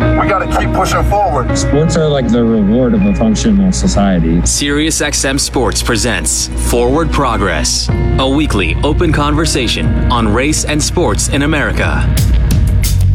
[0.00, 1.54] We got to keep pushing forward.
[1.56, 4.38] Sports are like the reward of a functional society.
[4.38, 7.88] SiriusXM Sports presents Forward Progress,
[8.18, 12.00] a weekly open conversation on race and sports in America.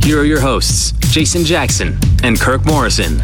[0.04, 3.20] Here are your hosts, Jason Jackson and Kirk Morrison.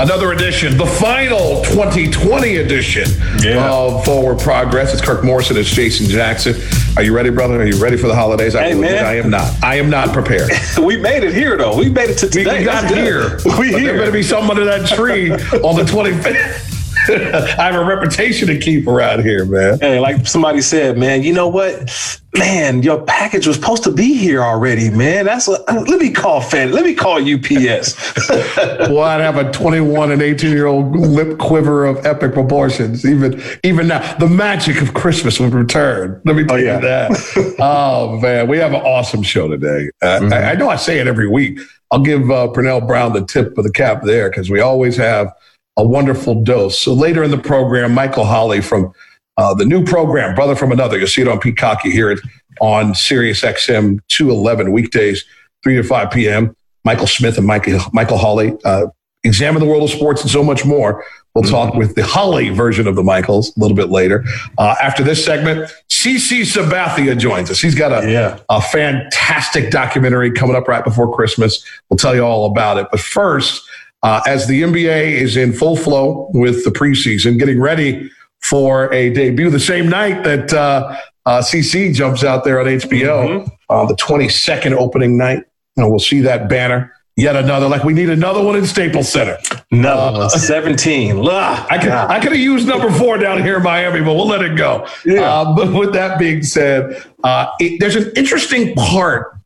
[0.00, 3.10] Another edition, the final 2020 edition
[3.42, 3.68] Yeah.
[3.68, 4.92] of Forward Progress.
[4.92, 5.56] It's Kirk Morrison.
[5.56, 6.54] It's Jason Jackson.
[6.96, 7.60] Are you ready, brother?
[7.60, 8.54] Are you ready for the holidays?
[8.54, 9.02] I Hey, admit.
[9.02, 9.52] I am not.
[9.60, 10.50] I am not prepared.
[10.80, 11.76] we made it here though.
[11.76, 13.38] We made it to We got That's here.
[13.58, 13.80] We here.
[13.94, 16.66] There better be something under that tree on the 25th.
[17.58, 19.78] I have a reputation to keep around here, man.
[19.80, 22.20] Hey, like somebody said, man, you know what?
[22.36, 25.24] Man, your package was supposed to be here already, man.
[25.24, 26.72] That's what, let me call Fed.
[26.72, 28.28] Let me call UPS.
[28.28, 33.06] Well, I'd have a 21 and 18 year old lip quiver of epic proportions.
[33.06, 36.20] Even even now, the magic of Christmas would return.
[36.26, 36.76] Let me tell yeah.
[36.76, 37.54] you that.
[37.58, 39.90] oh man, we have an awesome show today.
[40.02, 41.58] Uh, I, I know I say it every week.
[41.90, 45.32] I'll give uh, Pernell Brown the tip of the cap there because we always have
[45.78, 46.78] a wonderful dose.
[46.80, 48.92] So later in the program, Michael Holley from
[49.36, 50.98] uh, the new program, Brother from Another.
[50.98, 51.84] You'll see it on Peacock.
[51.84, 52.18] You hear it
[52.60, 55.24] on Sirius XM 211 weekdays,
[55.62, 56.56] 3 to 5 p.m.
[56.84, 58.86] Michael Smith and Michael, Michael Holley uh,
[59.22, 61.04] examine the world of sports and so much more.
[61.34, 64.24] We'll talk with the Holley version of the Michaels a little bit later.
[64.56, 67.60] Uh, after this segment, CC Sabathia joins us.
[67.60, 68.38] He's got a, Yeah.
[68.48, 71.64] a fantastic documentary coming up right before Christmas.
[71.88, 72.88] We'll tell you all about it.
[72.90, 73.62] But first,
[74.02, 78.10] uh, as the NBA is in full flow with the preseason, getting ready
[78.40, 80.96] for a debut the same night that uh,
[81.26, 85.44] uh, CC jumps out there on HBO on the 22nd opening night.
[85.76, 86.92] And we'll see that banner.
[87.16, 89.38] Yet another, like we need another one in Staples Center.
[89.72, 91.18] no, 17.
[91.18, 91.66] Ugh.
[91.68, 94.40] I could, I could have used number four down here in Miami, but we'll let
[94.40, 94.86] it go.
[95.04, 95.22] Yeah.
[95.22, 99.37] Uh, but with that being said, uh, it, there's an interesting part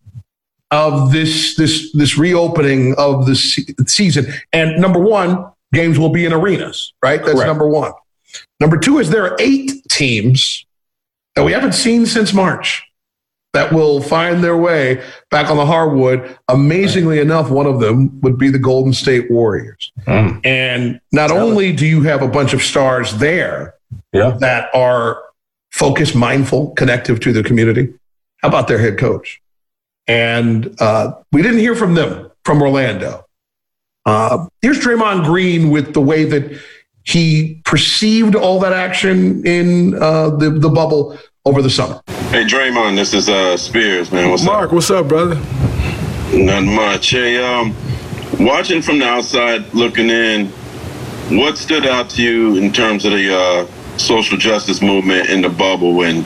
[0.73, 4.27] of this this this reopening of the se- season.
[4.53, 7.21] And number one, games will be in arenas, right?
[7.21, 7.47] That's Correct.
[7.47, 7.93] number one.
[8.59, 10.65] Number two is there are eight teams
[11.37, 12.83] that we haven't seen since March
[13.53, 16.39] that will find their way back on the hardwood.
[16.49, 19.93] Amazingly enough, one of them would be the Golden State Warriors.
[20.07, 20.41] Mm.
[20.47, 23.75] And not only do you have a bunch of stars there
[24.15, 24.39] Yeah.
[24.41, 25.23] that are
[25.71, 27.93] focused, mindful, connective to the community,
[28.39, 29.43] how about their head coach?
[30.07, 33.25] And uh, we didn't hear from them from Orlando.
[34.05, 36.61] Uh, here's Draymond Green with the way that
[37.05, 42.01] he perceived all that action in uh, the, the bubble over the summer.
[42.31, 44.31] Hey Draymond, this is uh, Spears, man.
[44.31, 44.53] What's up?
[44.53, 45.35] Mark, what's up, brother?
[46.33, 47.11] Not much.
[47.11, 47.75] Hey, um,
[48.41, 50.47] watching from the outside, looking in,
[51.37, 53.67] what stood out to you in terms of the uh,
[53.99, 56.03] social justice movement in the bubble?
[56.03, 56.25] And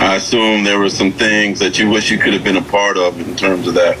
[0.00, 2.96] I assume there were some things that you wish you could have been a part
[2.96, 3.98] of in terms of that.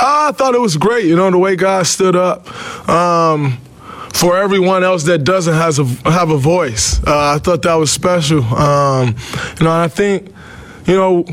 [0.00, 2.48] I thought it was great, you know, the way God stood up
[2.88, 3.58] um,
[4.12, 7.02] for everyone else that doesn't has a, have a voice.
[7.04, 8.44] Uh, I thought that was special.
[8.44, 9.16] Um,
[9.58, 10.32] you know, and I think,
[10.86, 11.24] you know,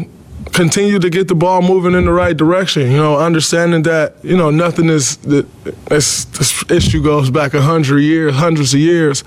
[0.53, 2.91] continue to get the ball moving in the right direction.
[2.91, 5.45] You know, understanding that you know nothing is that
[5.85, 6.25] this,
[6.69, 9.23] issue goes back a hundred years, hundreds of years.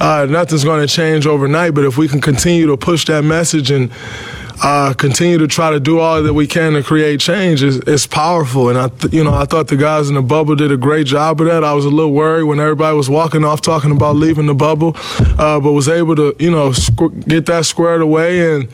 [0.00, 1.74] Uh, nothing's going to change overnight.
[1.74, 3.90] But if we can continue to push that message and
[4.62, 8.06] uh, continue to try to do all that we can to create change is, is
[8.06, 8.68] powerful.
[8.68, 11.06] And I, th- you know, I thought the guys in the bubble did a great
[11.06, 11.64] job of that.
[11.64, 14.92] I was a little worried when everybody was walking off talking about leaving the bubble,
[15.38, 18.68] uh, but was able to, you know, squ- get that squared away and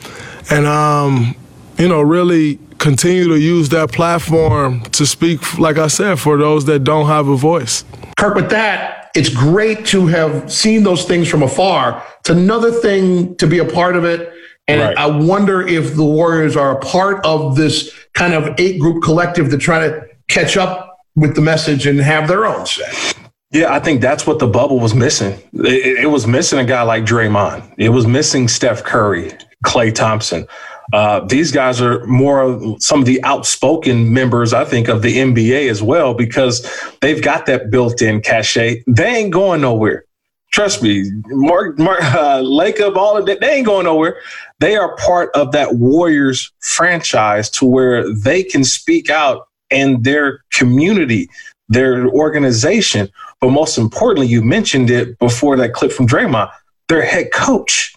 [0.49, 1.35] and um,
[1.77, 6.65] you know, really continue to use that platform to speak, like I said, for those
[6.65, 7.83] that don't have a voice.
[8.17, 12.03] Kirk, with that, it's great to have seen those things from afar.
[12.19, 14.31] It's another thing to be a part of it.
[14.67, 14.97] And Right.
[14.97, 19.49] I wonder if the Warriors are a part of this kind of eight group collective
[19.51, 23.13] to try to catch up with the message and have their own say.
[23.51, 25.39] Yeah, I think that's what the bubble was missing.
[25.53, 27.63] It, it was missing a guy like Draymond.
[27.77, 29.31] It was missing Steph Curry,
[29.65, 30.45] Klay Thompson.
[30.93, 35.69] Uh, these guys are more some of the outspoken members, I think, of the NBA
[35.69, 36.65] as well, because
[37.01, 38.83] they've got that built-in cachet.
[38.87, 40.05] They ain't going nowhere.
[40.51, 44.19] Trust me, Mark, Mark uh, Lacob, all of that, they ain't going nowhere.
[44.59, 50.43] They are part of that Warriors franchise to where they can speak out and their
[50.53, 51.29] community,
[51.67, 53.09] their organization.
[53.41, 56.51] But most importantly, you mentioned it before that clip from Draymond,
[56.87, 57.93] their head coach.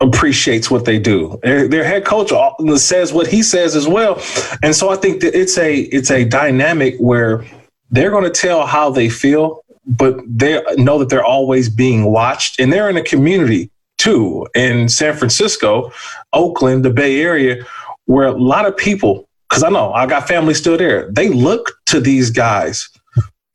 [0.00, 1.38] Appreciates what they do.
[1.42, 2.32] Their, their, head coach
[2.80, 4.22] says what he says as well,
[4.62, 7.44] and so I think that it's a it's a dynamic where
[7.90, 12.58] they're going to tell how they feel, but they know that they're always being watched,
[12.58, 15.92] and they're in a community too in San Francisco,
[16.32, 17.66] Oakland, the Bay Area,
[18.06, 21.72] where a lot of people, because I know I got family still there, they look
[21.86, 22.88] to these guys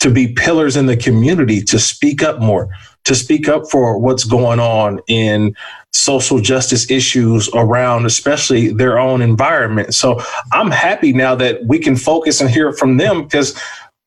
[0.05, 2.69] to be pillars in the community to speak up more,
[3.05, 5.55] to speak up for what's going on in
[5.93, 9.95] social justice issues around, especially their own environment.
[9.95, 10.21] So
[10.53, 13.59] I'm happy now that we can focus and hear from them because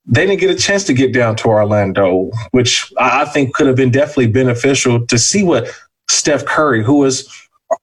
[0.07, 3.75] they didn't get a chance to get down to Orlando, which I think could have
[3.75, 5.69] been definitely beneficial to see what
[6.09, 7.29] Steph Curry, who is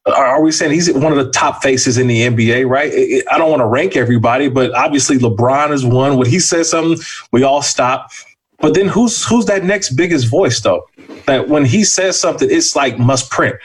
[0.06, 2.92] are we saying he's one of the top faces in the NBA, right?
[3.30, 6.16] I don't want to rank everybody, but obviously LeBron is one.
[6.16, 6.98] When he says something,
[7.32, 8.10] we all stop.
[8.58, 10.86] But then who's who's that next biggest voice though?
[11.26, 13.56] That when he says something, it's like must print.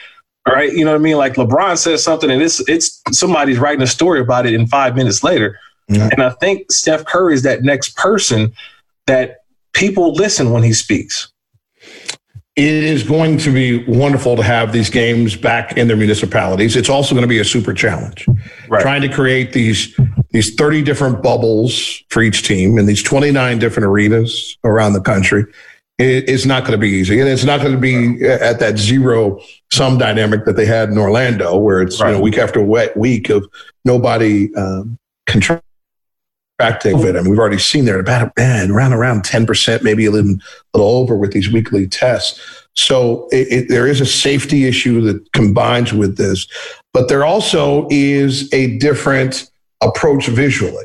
[0.46, 0.72] All right.
[0.72, 1.16] You know what I mean?
[1.16, 4.94] Like LeBron says something and it's it's somebody's writing a story about it in five
[4.96, 5.58] minutes later.
[5.88, 6.08] Yeah.
[6.12, 8.52] And I think Steph Curry is that next person
[9.06, 11.31] that people listen when he speaks.
[12.54, 16.76] It is going to be wonderful to have these games back in their municipalities.
[16.76, 18.26] It's also going to be a super challenge.
[18.68, 18.82] Right.
[18.82, 19.98] Trying to create these
[20.30, 25.44] these 30 different bubbles for each team in these 29 different arenas around the country
[25.98, 27.20] it's not going to be easy.
[27.20, 29.40] And it's not going to be at that zero
[29.72, 32.10] sum dynamic that they had in Orlando, where it's right.
[32.10, 33.46] you know week after week of
[33.84, 34.98] nobody um,
[36.62, 37.18] contracting COVID.
[37.18, 40.36] I mean, we've already seen there about man, around around ten percent, maybe a little,
[40.74, 42.40] little over with these weekly tests.
[42.74, 46.46] So it, it, there is a safety issue that combines with this,
[46.92, 49.50] but there also is a different
[49.82, 50.84] approach visually.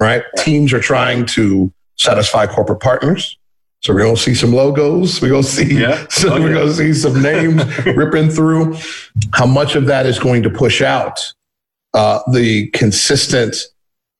[0.00, 3.36] Right, teams are trying to satisfy corporate partners
[3.82, 5.22] so we're gonna see some logos.
[5.22, 6.06] We're gonna see yeah.
[6.10, 6.60] so oh, we're yeah.
[6.60, 8.76] gonna see some names ripping through.
[9.32, 11.18] How much of that is going to push out
[11.94, 13.56] uh, the consistent,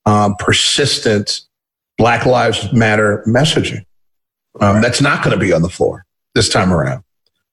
[0.06, 1.42] um, persistent
[1.98, 3.84] Black Lives Matter messaging.
[4.60, 6.04] Um, that's not going to be on the floor
[6.34, 7.04] this time around.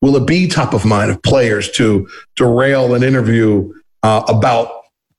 [0.02, 3.74] Will it be top of mind of players to derail an interview
[4.04, 4.72] uh, about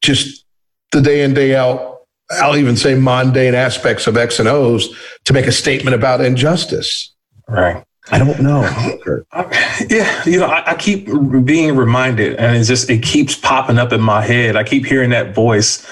[0.03, 0.45] just
[0.93, 1.99] the day in day out
[2.31, 4.95] I'll even say mundane aspects of X and O's
[5.25, 7.15] to make a statement about injustice.
[7.49, 7.83] Right.
[8.11, 8.63] I don't know.
[9.91, 11.09] yeah, you know, I, I, keep
[11.45, 14.57] being reminded, and it just it keeps popping up in my head.
[14.57, 15.87] I keep hearing that voice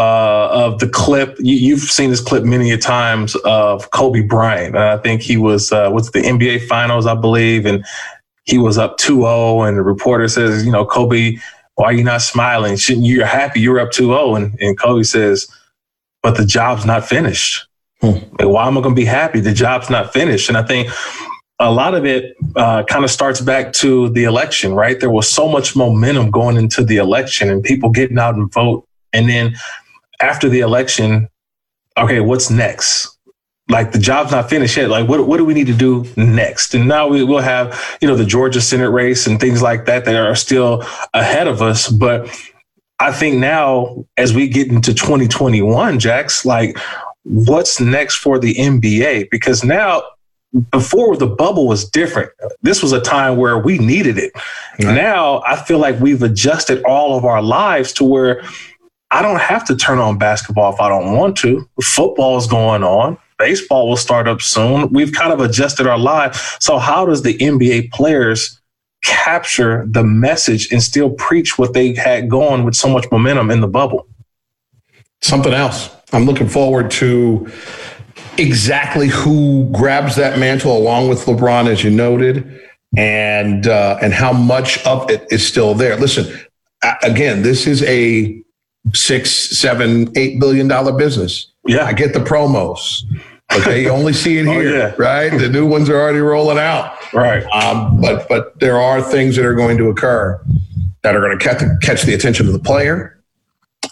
[0.00, 1.36] uh, of the clip.
[1.38, 4.76] You, have seen this clip many a times of Kobe Bryant.
[4.76, 7.84] I think he was uh, with the NBA Finals, I believe, and
[8.44, 11.36] he was up 2-0, and the reporter says, you know, Kobe,
[11.74, 12.76] why are you not smiling?
[12.76, 13.16] Shouldn't you?
[13.16, 13.60] You're happy.
[13.60, 15.48] You're up 2-0, and and Kobe says
[16.22, 17.66] but the job's not finished.
[18.00, 18.18] Hmm.
[18.38, 19.40] Like, why am I going to be happy?
[19.40, 20.48] The job's not finished.
[20.48, 20.88] And I think
[21.58, 24.98] a lot of it uh, kind of starts back to the election, right?
[24.98, 28.86] There was so much momentum going into the election and people getting out and vote.
[29.12, 29.54] And then
[30.20, 31.28] after the election,
[31.96, 33.16] okay, what's next?
[33.68, 34.90] Like the job's not finished yet.
[34.90, 36.74] Like what, what do we need to do next?
[36.74, 40.04] And now we will have, you know, the Georgia Senate race and things like that
[40.04, 40.84] that are still
[41.14, 41.88] ahead of us.
[41.88, 42.28] But
[42.98, 46.76] I think now as we get into 2021, Jax, like
[47.22, 49.30] what's next for the NBA?
[49.30, 50.02] Because now
[50.72, 52.32] before the bubble was different.
[52.62, 54.32] This was a time where we needed it.
[54.82, 54.94] Right.
[54.94, 58.42] Now I feel like we've adjusted all of our lives to where
[59.10, 61.68] I don't have to turn on basketball if I don't want to.
[61.82, 63.18] Football is going on.
[63.38, 64.92] Baseball will start up soon.
[64.92, 66.56] We've kind of adjusted our lives.
[66.60, 68.60] So how does the NBA players
[69.02, 73.60] capture the message and still preach what they had going with so much momentum in
[73.60, 74.06] the bubble.
[75.22, 75.90] Something else.
[76.12, 77.50] I'm looking forward to
[78.36, 82.60] exactly who grabs that mantle along with LeBron, as you noted,
[82.96, 85.96] and uh, and how much of it is still there.
[85.96, 86.40] Listen,
[87.02, 88.39] again, this is a
[88.94, 91.50] six, seven, eight billion dollar business.
[91.66, 93.02] Yeah, I get the promos.
[93.52, 94.94] Okay, you only see it oh, here, oh, yeah.
[94.98, 95.30] right?
[95.30, 97.44] The new ones are already rolling out, right?
[97.52, 100.40] Um, but but there are things that are going to occur
[101.02, 103.20] that are going to catch the, catch the attention of the player,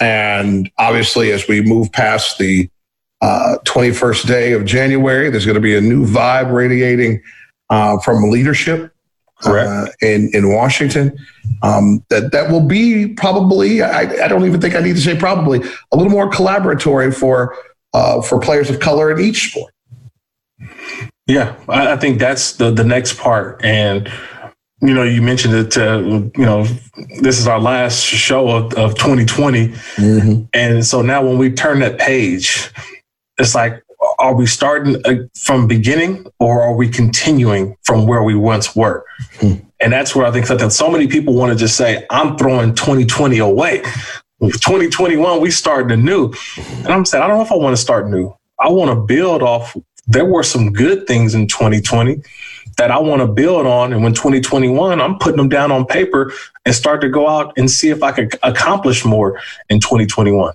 [0.01, 2.71] and obviously, as we move past the
[3.21, 7.21] uh, 21st day of January, there's going to be a new vibe radiating
[7.71, 8.95] uh, from leadership
[9.45, 11.17] uh, in in Washington.
[11.63, 15.17] Um, that that will be probably I, I don't even think I need to say
[15.17, 15.61] probably
[15.93, 17.57] a little more collaboratory for
[17.95, 19.73] uh, for players of color in each sport.
[21.27, 24.11] Yeah, I, think that's the the next part, and
[24.81, 25.77] you know, you mentioned it.
[25.77, 26.65] Uh, you know,
[27.21, 30.43] this is our last show of, of 2020, mm-hmm.
[30.53, 32.71] and so now when we turn that page,
[33.39, 33.83] it's like,
[34.19, 39.05] are we starting uh, from beginning or are we continuing from where we once were?
[39.35, 39.65] Mm-hmm.
[39.81, 42.75] And that's where I think that so many people want to just say, I'm throwing
[42.75, 43.83] 2020 away.
[44.41, 46.33] 2021, we starting anew.
[46.57, 48.35] And I'm saying, I don't know if I want to start new.
[48.59, 49.77] I want to build off.
[50.07, 52.23] There were some good things in 2020
[52.77, 53.93] that I want to build on.
[53.93, 56.33] And when 2021, I'm putting them down on paper
[56.65, 60.55] and start to go out and see if I can accomplish more in 2021.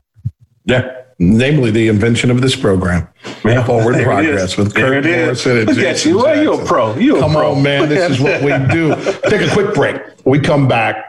[0.65, 1.01] Yeah.
[1.19, 3.07] Namely, the invention of this program.
[3.45, 6.17] Yeah, Forward Progress with Kirk Morrison and Look at you.
[6.17, 6.95] Well, you a pro.
[6.95, 7.51] You a Come pro.
[7.53, 7.89] on, man.
[7.89, 8.95] This is what we do.
[9.29, 9.97] Take a quick break.
[10.25, 11.03] We come back.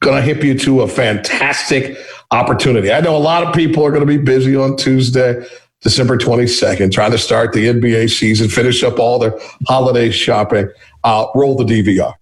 [0.00, 1.98] Gonna hip you to a fantastic
[2.30, 2.92] opportunity.
[2.92, 5.44] I know a lot of people are going to be busy on Tuesday.
[5.82, 9.32] December 22nd, trying to start the NBA season, finish up all their
[9.66, 10.68] holiday shopping,
[11.04, 12.12] uh, roll the DVR.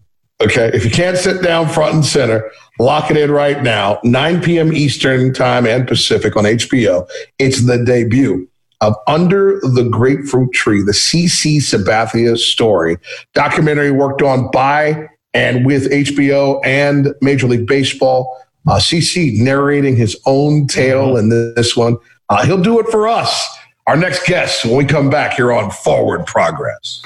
[0.40, 0.70] Okay.
[0.72, 2.48] If you can't sit down front and center,
[2.78, 4.72] lock it in right now, 9 p.m.
[4.72, 7.08] Eastern time and Pacific on HBO.
[7.40, 8.48] It's the debut
[8.80, 12.96] of Under the Grapefruit Tree, the CC Sabathia story,
[13.34, 18.40] documentary worked on by and with HBO and Major League Baseball.
[18.66, 21.96] Uh, CC narrating his own tale in this one.
[22.28, 23.48] Uh, he'll do it for us.
[23.86, 27.02] Our next guest when we come back here on Forward Progress.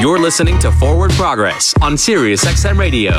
[0.00, 3.12] You're listening to Forward Progress on Sirius XM Radio.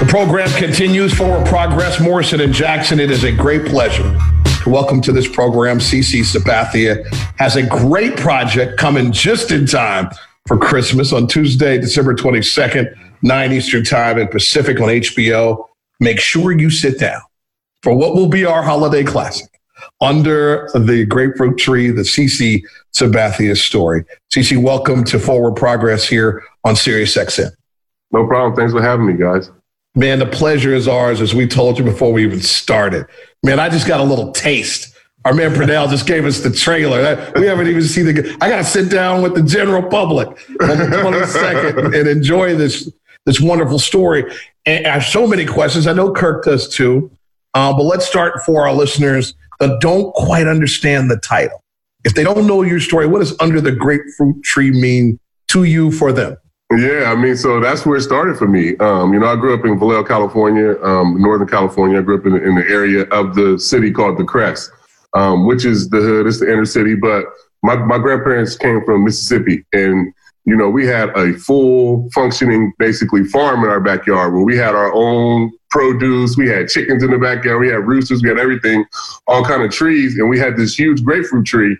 [0.00, 2.00] The program continues Forward Progress.
[2.00, 4.18] Morrison and Jackson, it is a great pleasure
[4.64, 7.06] to welcome to this program CC Sabathia.
[7.36, 10.08] Has a great project coming just in time
[10.46, 15.66] for Christmas on Tuesday, December 22nd, 9 Eastern Time and Pacific on HBO
[16.00, 17.20] make sure you sit down
[17.82, 19.60] for what will be our holiday classic
[20.00, 22.62] under the grapefruit tree, the CC
[22.94, 24.06] Sabathia story.
[24.32, 27.50] CC, welcome to Forward Progress here on Sirius XM.
[28.12, 28.56] No problem.
[28.56, 29.50] Thanks for having me, guys.
[29.94, 33.06] Man, the pleasure is ours, as we told you before we even started.
[33.42, 34.94] Man, I just got a little taste.
[35.24, 37.32] Our man Pernell just gave us the trailer.
[37.36, 38.36] We haven't even seen the.
[38.40, 40.28] I got to sit down with the general public
[40.62, 42.90] on the 22nd and enjoy this
[43.26, 44.24] this wonderful story.
[44.64, 45.86] And I have so many questions.
[45.86, 47.10] I know Kirk does too.
[47.52, 51.62] Uh, but let's start for our listeners that don't quite understand the title.
[52.04, 55.18] If they don't know your story, what does Under the Grapefruit Tree mean
[55.48, 56.36] to you for them?
[56.76, 58.76] Yeah, I mean, so that's where it started for me.
[58.76, 61.98] Um, you know, I grew up in Vallejo, California, um, Northern California.
[61.98, 64.70] I grew up in, in, the area of the city called the Crest,
[65.14, 66.94] um, which is the hood, it's the inner city.
[66.94, 67.24] But
[67.64, 73.24] my, my grandparents came from Mississippi, and you know, we had a full functioning, basically
[73.24, 76.36] farm in our backyard where we had our own produce.
[76.36, 77.60] We had chickens in the backyard.
[77.60, 78.22] We had roosters.
[78.22, 78.84] We had everything,
[79.26, 80.18] all kind of trees.
[80.18, 81.76] And we had this huge grapefruit tree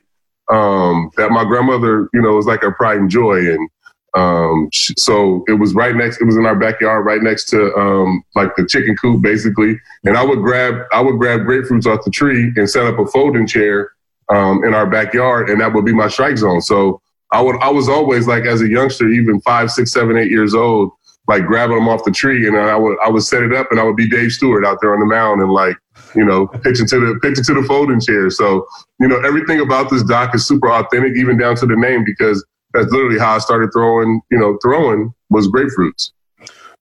[0.50, 3.38] um, that my grandmother, you know, was like her pride and joy.
[3.38, 3.68] And
[4.14, 8.24] um, so it was right next, it was in our backyard, right next to um,
[8.34, 9.78] like the chicken coop, basically.
[10.04, 13.06] And I would grab, I would grab grapefruits off the tree and set up a
[13.06, 13.92] folding chair
[14.28, 15.50] um, in our backyard.
[15.50, 16.60] And that would be my strike zone.
[16.60, 17.00] So
[17.32, 20.54] I would I was always like as a youngster, even five, six, seven, eight years
[20.54, 20.90] old,
[21.28, 23.78] like grabbing them off the tree, and I would I would set it up, and
[23.78, 25.76] I would be Dave Stewart out there on the mound, and like
[26.16, 28.30] you know pitching to the pitching to the folding chair.
[28.30, 28.66] So
[28.98, 32.44] you know everything about this doc is super authentic, even down to the name, because
[32.72, 34.20] that's literally how I started throwing.
[34.30, 36.10] You know, throwing was grapefruits.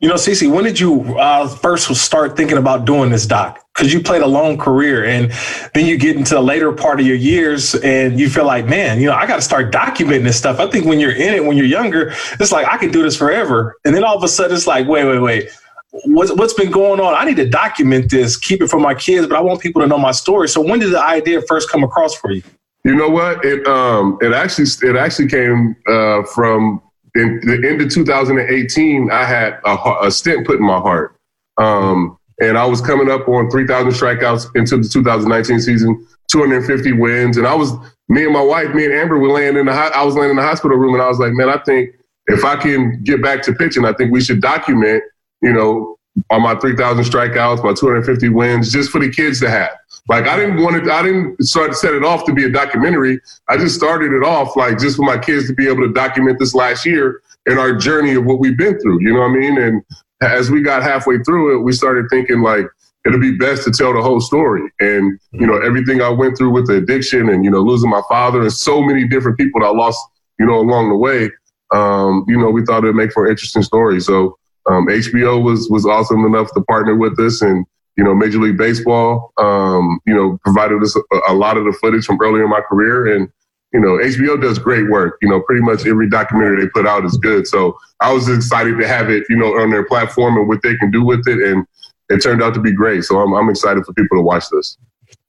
[0.02, 3.60] You know, CC, when did you uh, first start thinking about doing this doc?
[3.76, 5.30] Because you played a long career, and
[5.74, 9.02] then you get into the later part of your years, and you feel like, man,
[9.02, 10.58] you know, I got to start documenting this stuff.
[10.58, 13.18] I think when you're in it, when you're younger, it's like I can do this
[13.18, 15.50] forever, and then all of a sudden, it's like, wait, wait, wait.
[16.06, 17.14] What's, what's been going on?
[17.14, 19.88] I need to document this, keep it for my kids, but I want people to
[19.88, 20.48] know my story.
[20.48, 22.44] So when did the idea first come across for you?
[22.90, 23.46] You know what?
[23.46, 26.82] It um it actually it actually came uh, from
[27.14, 31.16] in the end of 2018, I had a, a put in my heart.
[31.62, 37.38] Um, and I was coming up on 3,000 strikeouts into the 2019 season, 250 wins.
[37.38, 37.74] And I was,
[38.08, 40.36] me and my wife, me and Amber were laying in the, I was laying in
[40.38, 41.92] the hospital room and I was like, man, I think
[42.28, 45.04] if I can get back to pitching, I think we should document,
[45.42, 45.98] you know,
[46.32, 49.72] on my 3,000 strikeouts, my 250 wins, just for the kids to have.
[50.10, 53.22] Like I didn't want to, I didn't start set it off to be a documentary.
[53.48, 56.40] I just started it off like just for my kids to be able to document
[56.40, 59.02] this last year and our journey of what we've been through.
[59.02, 59.58] You know what I mean?
[59.60, 59.84] And
[60.22, 62.66] as we got halfway through it, we started thinking like
[63.06, 64.64] it'll be best to tell the whole story.
[64.80, 68.02] And you know everything I went through with the addiction and you know losing my
[68.10, 70.00] father and so many different people that I lost
[70.40, 71.30] you know along the way.
[71.72, 74.00] Um, you know we thought it'd make for an interesting story.
[74.02, 77.64] So um, HBO was was awesome enough to partner with us and
[78.00, 81.74] you know, Major League Baseball, um, you know, provided us a, a, lot of the
[81.82, 83.14] footage from earlier in my career.
[83.14, 83.30] And,
[83.74, 85.18] you know, HBO does great work.
[85.22, 87.46] You know, pretty much every documentary they put out is good.
[87.46, 90.78] So I was excited to have it, you know, on their platform and what they
[90.78, 91.46] can do with it.
[91.46, 91.66] And
[92.08, 93.04] it turned out to be great.
[93.04, 94.78] So I'm, I'm excited for people to watch this.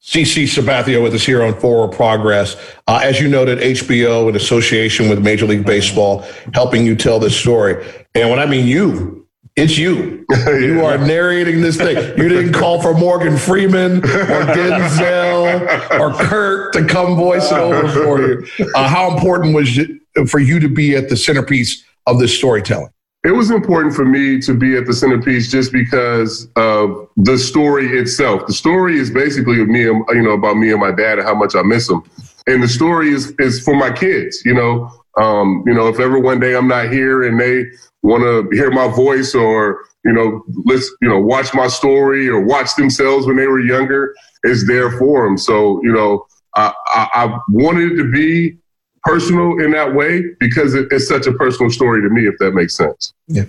[0.01, 2.55] CC Sabathia with us here on Forward Progress.
[2.87, 7.37] Uh, as you noted, HBO in association with Major League Baseball helping you tell this
[7.37, 7.85] story.
[8.15, 9.20] And when I mean you,
[9.55, 10.25] it's you.
[10.47, 11.95] You are narrating this thing.
[12.17, 17.87] You didn't call for Morgan Freeman or Denzel or Kurt to come voice it over
[17.89, 18.47] for you.
[18.75, 19.89] Uh, how important was it
[20.29, 22.91] for you to be at the centerpiece of this storytelling?
[23.23, 27.99] It was important for me to be at the centerpiece just because of the story
[27.99, 28.47] itself.
[28.47, 31.27] The story is basically of me, and, you know, about me and my dad and
[31.27, 32.01] how much I miss him.
[32.47, 34.41] And the story is is for my kids.
[34.43, 37.65] You know, um, you know, if ever one day I'm not here and they
[38.03, 42.41] want to hear my voice or you know, let's you know, watch my story or
[42.41, 45.37] watch themselves when they were younger, it's there for them.
[45.37, 48.57] So you know, I, I, I wanted it to be
[49.03, 52.51] personal in that way because it, it's such a personal story to me, if that
[52.51, 53.13] makes sense.
[53.27, 53.45] Yeah.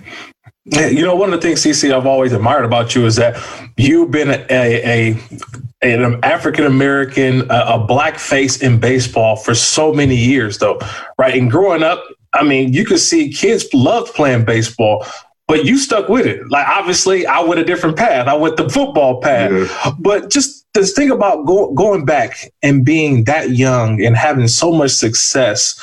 [0.65, 3.35] You know, one of the things, CC, I've always admired about you is that
[3.75, 5.19] you've been a, a, a
[5.81, 10.79] an African American, a, a black face in baseball for so many years, though,
[11.17, 11.35] right?
[11.35, 12.01] And growing up,
[12.33, 15.05] I mean, you could see kids loved playing baseball,
[15.47, 16.41] but you stuck with it.
[16.49, 18.27] Like, obviously, I went a different path.
[18.27, 19.51] I went the football path.
[19.51, 19.91] Yeah.
[19.99, 24.71] But just this thing about go, going back and being that young and having so
[24.71, 25.79] much success,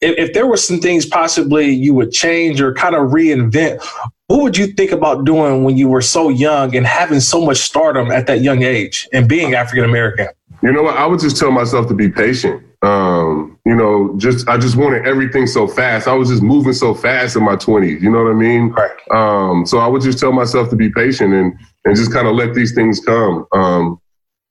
[0.00, 3.84] if, if there were some things possibly you would change or kind of reinvent,
[4.28, 7.56] what would you think about doing when you were so young and having so much
[7.58, 10.28] stardom at that young age and being African American?
[10.62, 10.96] You know what?
[10.96, 12.62] I would just tell myself to be patient.
[12.82, 16.06] Um, you know, just I just wanted everything so fast.
[16.06, 18.02] I was just moving so fast in my twenties.
[18.02, 18.68] You know what I mean?
[18.68, 18.90] Right.
[19.10, 22.34] Um, so I would just tell myself to be patient and and just kind of
[22.34, 23.46] let these things come.
[23.52, 24.00] Um,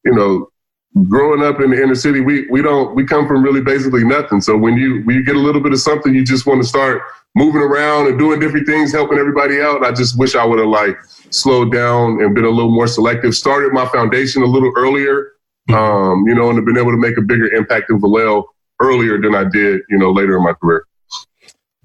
[0.04, 0.50] you know,
[1.08, 4.42] growing up in the inner city, we we don't we come from really basically nothing.
[4.42, 6.68] So when you when you get a little bit of something, you just want to
[6.68, 7.02] start
[7.36, 9.86] moving around and doing different things, helping everybody out.
[9.86, 10.98] I just wish I would have like
[11.30, 13.36] slowed down and been a little more selective.
[13.36, 15.34] Started my foundation a little earlier,
[15.70, 18.46] um, you know, and have been able to make a bigger impact in Vallejo
[18.80, 20.86] earlier than I did, you know, later in my career.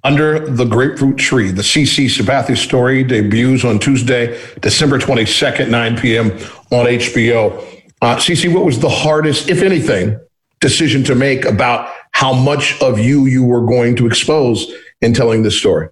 [0.05, 6.31] Under the Grapefruit Tree, the CC Sabathia story debuts on Tuesday, December 22nd, 9 p.m.
[6.73, 7.53] on HBO.
[8.01, 10.19] Uh, CC, what was the hardest, if anything,
[10.61, 15.45] decision to make about how much of you you were going to expose in telling
[15.45, 15.89] this story?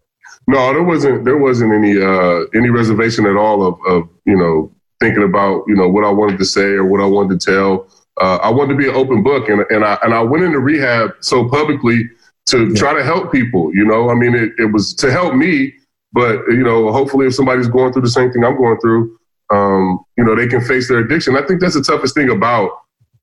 [0.48, 1.24] No, there wasn't.
[1.24, 5.74] There wasn't any uh, any reservation at all of, of you know thinking about you
[5.74, 7.88] know what I wanted to say or what I wanted to tell.
[8.20, 10.60] Uh, I wanted to be an open book, and and I and I went into
[10.60, 12.08] rehab so publicly
[12.46, 12.74] to yeah.
[12.74, 13.74] try to help people.
[13.74, 15.72] You know, I mean, it, it was to help me,
[16.12, 19.18] but you know, hopefully, if somebody's going through the same thing I'm going through,
[19.50, 21.36] um, you know, they can face their addiction.
[21.36, 22.70] I think that's the toughest thing about,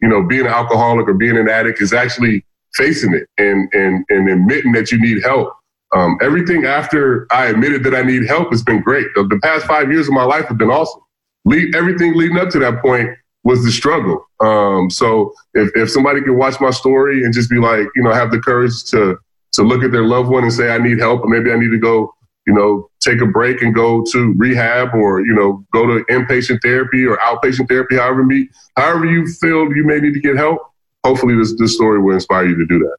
[0.01, 4.03] you know, being an alcoholic or being an addict is actually facing it and and
[4.09, 5.53] and admitting that you need help.
[5.95, 9.07] Um, everything after I admitted that I need help has been great.
[9.15, 11.01] The past five years of my life have been awesome.
[11.47, 13.09] Lead, everything leading up to that point
[13.43, 14.25] was the struggle.
[14.41, 18.11] Um, so if, if somebody could watch my story and just be like, you know,
[18.11, 19.17] have the courage to
[19.53, 21.71] to look at their loved one and say, I need help, or maybe I need
[21.71, 22.13] to go
[22.47, 26.61] you know, take a break and go to rehab or, you know, go to inpatient
[26.63, 30.59] therapy or outpatient therapy, however me, however you feel you may need to get help.
[31.05, 32.95] Hopefully this, this story will inspire you to do that.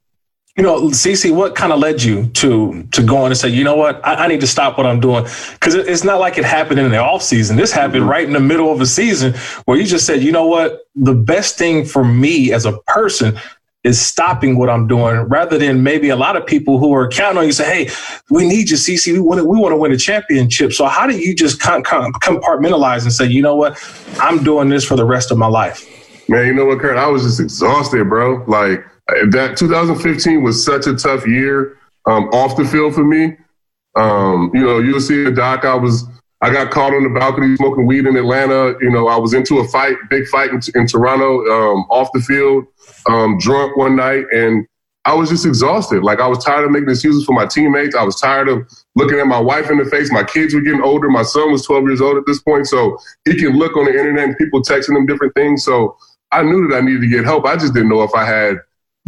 [0.58, 3.62] You know, CC, what kind of led you to to go on and say, you
[3.62, 5.22] know what, I, I need to stop what I'm doing?
[5.52, 7.56] Because it, it's not like it happened in the off season.
[7.56, 8.10] This happened mm-hmm.
[8.10, 9.34] right in the middle of a season
[9.66, 13.38] where you just said, you know what, the best thing for me as a person
[13.84, 17.38] is stopping what I'm doing rather than maybe a lot of people who are counting
[17.38, 17.94] on you say, Hey,
[18.28, 19.12] we need you, CC.
[19.12, 20.72] We want to, we want to win a championship.
[20.72, 23.80] So how do you just compartmentalize and say, you know what?
[24.18, 25.86] I'm doing this for the rest of my life.
[26.28, 26.96] Man, you know what, Kirk?
[26.96, 28.44] I was just exhausted, bro.
[28.48, 28.84] Like
[29.30, 33.36] that 2015 was such a tough year um, off the field for me.
[33.96, 35.64] Um, you know, you'll see the doc.
[35.64, 36.04] I was,
[36.40, 38.74] I got caught on the balcony smoking weed in Atlanta.
[38.80, 42.20] You know, I was into a fight, big fight in, in Toronto, um, off the
[42.20, 42.66] field
[43.08, 44.66] um, drunk one night and
[45.04, 46.02] I was just exhausted.
[46.02, 47.96] Like I was tired of making excuses for my teammates.
[47.96, 50.12] I was tired of looking at my wife in the face.
[50.12, 51.08] My kids were getting older.
[51.08, 52.66] My son was 12 years old at this point.
[52.66, 55.64] So he can look on the internet and people texting him different things.
[55.64, 55.96] So
[56.30, 57.46] I knew that I needed to get help.
[57.46, 58.58] I just didn't know if I had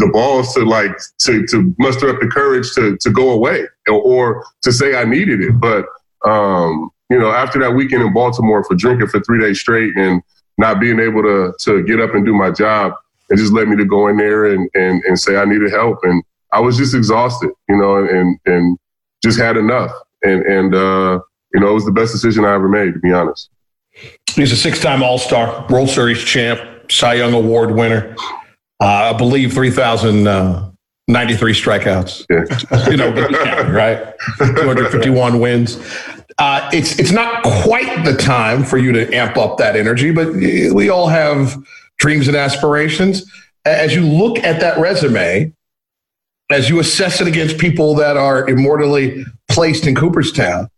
[0.00, 4.00] the balls to like to to muster up the courage to to go away or,
[4.12, 5.60] or to say I needed it.
[5.60, 5.86] But
[6.28, 10.22] um, you know, after that weekend in Baltimore for drinking for three days straight and
[10.58, 12.94] not being able to to get up and do my job,
[13.30, 15.98] it just led me to go in there and, and, and say I needed help.
[16.02, 18.78] And I was just exhausted, you know, and, and
[19.22, 19.92] just had enough.
[20.22, 21.20] And, and, uh,
[21.54, 23.50] you know, it was the best decision I ever made, to be honest.
[24.34, 26.60] He's a six-time All-Star, World Series champ,
[26.90, 28.16] Cy Young Award winner.
[28.80, 32.24] Uh, I believe 3,093 strikeouts.
[32.30, 32.90] Yeah.
[32.90, 33.12] you know,
[33.70, 34.14] right?
[34.38, 35.78] 251 wins.
[36.38, 40.32] Uh, it's it's not quite the time for you to amp up that energy, but
[40.32, 41.56] we all have
[41.98, 43.30] dreams and aspirations.
[43.66, 45.52] As you look at that resume,
[46.50, 50.68] as you assess it against people that are immortally placed in Cooperstown,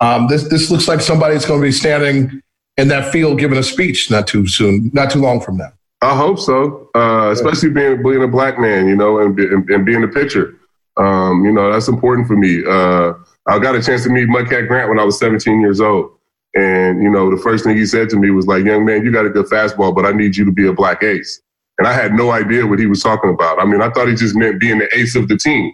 [0.00, 2.40] um, this this looks like somebody's going to be standing
[2.78, 5.72] in that field giving a speech not too soon, not too long from now.
[6.02, 9.84] I hope so, uh, especially being being a black man, you know, and, and, and
[9.84, 10.58] being a pitcher.
[10.96, 12.62] Um, you know, that's important for me.
[12.66, 13.14] Uh,
[13.46, 16.12] I got a chance to meet Mudcat Grant when I was 17 years old.
[16.54, 19.12] And, you know, the first thing he said to me was like, young man, you
[19.12, 21.40] got a good fastball, but I need you to be a black ace.
[21.78, 23.60] And I had no idea what he was talking about.
[23.60, 25.72] I mean, I thought he just meant being the ace of the team.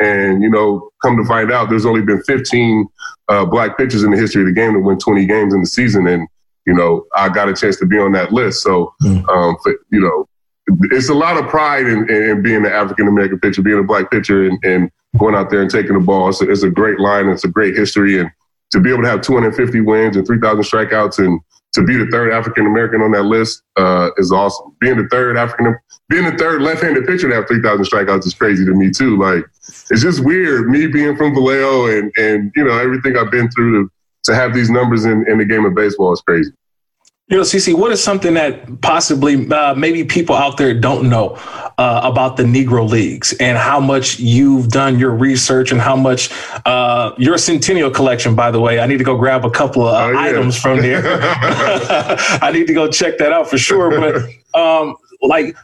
[0.00, 2.86] And, you know, come to find out, there's only been 15
[3.28, 5.66] uh, black pitchers in the history of the game that win 20 games in the
[5.66, 6.06] season.
[6.06, 6.28] And,
[6.66, 8.62] you know, I got a chance to be on that list.
[8.62, 9.28] So, hmm.
[9.28, 10.28] um, for, you know,
[10.90, 14.10] it's a lot of pride in, in being an African American pitcher, being a black
[14.10, 16.28] pitcher, and, and, going out there and taking the ball.
[16.28, 17.28] It's a, it's a great line.
[17.28, 18.30] It's a great history, and
[18.72, 21.40] to be able to have 250 wins and 3,000 strikeouts, and
[21.72, 24.76] to be the third African American on that list uh, is awesome.
[24.80, 25.74] Being the third African,
[26.10, 29.16] being the third left-handed pitcher to have 3,000 strikeouts is crazy to me too.
[29.16, 29.44] Like
[29.90, 30.68] it's just weird.
[30.68, 33.90] Me being from Vallejo and and you know everything I've been through to
[34.26, 36.52] to have these numbers in, in the game of baseball is crazy.
[37.28, 41.30] You know, CC, what is something that possibly uh, maybe people out there don't know
[41.76, 46.30] uh, about the Negro Leagues and how much you've done your research and how much
[46.66, 49.94] uh, your Centennial collection, by the way, I need to go grab a couple of
[49.94, 50.20] oh, yeah.
[50.20, 51.02] items from there.
[52.40, 53.90] I need to go check that out for sure.
[53.90, 55.56] But um, like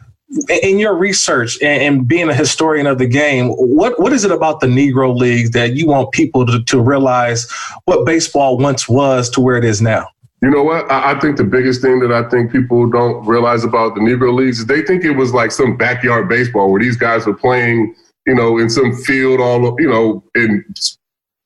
[0.62, 4.60] in your research and, being a historian of the game, what, what is it about
[4.60, 7.50] the Negro Leagues that you want people to, to realize
[7.84, 10.06] what baseball once was to where it is now?
[10.42, 10.90] You know what?
[10.90, 14.34] I, I, think the biggest thing that I think people don't realize about the Negro
[14.34, 17.94] Leagues is they think it was like some backyard baseball where these guys were playing,
[18.26, 20.64] you know, in some field all, you know, in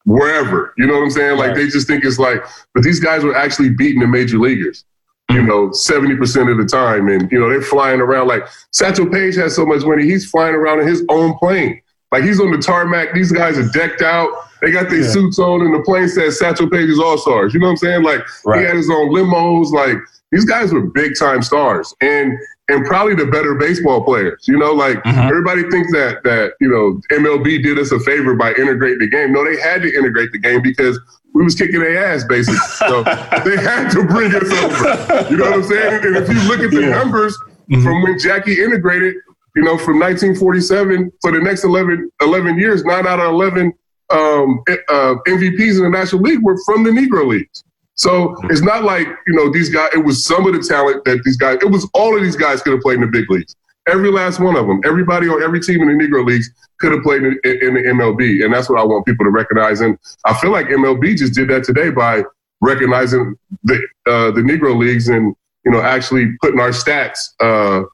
[0.07, 0.73] wherever.
[0.79, 1.37] You know what I'm saying?
[1.37, 1.57] Like right.
[1.57, 4.85] they just think it's like, but these guys were actually beating the major leaguers.
[5.31, 7.09] You know, 70% of the time.
[7.09, 10.55] And, you know, they're flying around like Satchel Paige has so much money, he's flying
[10.55, 11.83] around in his own plane.
[12.13, 13.15] Like he's on the tarmac.
[13.15, 14.29] These guys are decked out.
[14.63, 15.11] They got their yeah.
[15.11, 17.53] suits on, and the plane says Satchel Paige's All Stars.
[17.53, 18.03] You know what I'm saying?
[18.05, 18.61] Like right.
[18.61, 19.73] he had his own limos.
[19.73, 19.99] Like
[20.33, 22.39] these guys were big time stars, and
[22.69, 24.47] and probably the better baseball players.
[24.47, 25.19] You know, like mm-hmm.
[25.19, 29.33] everybody thinks that that you know MLB did us a favor by integrating the game.
[29.33, 30.99] No, they had to integrate the game because
[31.35, 32.59] we was kicking their ass basically.
[32.79, 33.03] So
[33.45, 35.31] they had to bring us over.
[35.31, 36.05] You know what I'm saying?
[36.05, 36.91] And if you look at the yeah.
[36.91, 37.37] numbers
[37.71, 37.83] mm-hmm.
[37.83, 39.17] from when Jackie integrated,
[39.57, 43.73] you know, from 1947 for the next 11, 11 years, nine out of 11
[44.11, 47.65] um, uh, MVPs in the National League were from the Negro Leagues.
[47.95, 51.23] So it's not like, you know, these guys, it was some of the talent that
[51.25, 53.57] these guys, it was all of these guys could have played in the big leagues.
[53.89, 57.03] Every last one of them, everybody on every team in the Negro Leagues could have
[57.03, 58.45] played in, in, the MLB.
[58.45, 59.81] And that's what I want people to recognize.
[59.81, 62.23] And I feel like MLB just did that today by
[62.61, 67.87] recognizing the, uh, the Negro Leagues and, you know, actually putting our stats uh,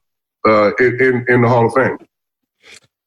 [0.47, 1.97] uh, in, in the Hall of Fame.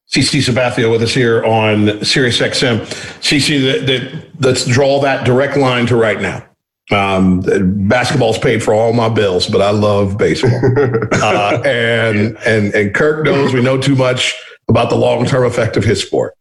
[0.08, 2.80] CC Sabathia with us here on Sirius XM.
[3.20, 6.46] CC, let's draw that direct line to right now.
[6.92, 7.42] Um,
[7.88, 10.54] basketball's paid for all my bills, but I love baseball.
[11.12, 14.34] uh, and and and Kirk knows we know too much
[14.68, 16.34] about the long term effect of his sport.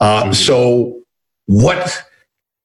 [0.00, 0.32] Uh, mm-hmm.
[0.32, 1.00] So,
[1.46, 2.04] what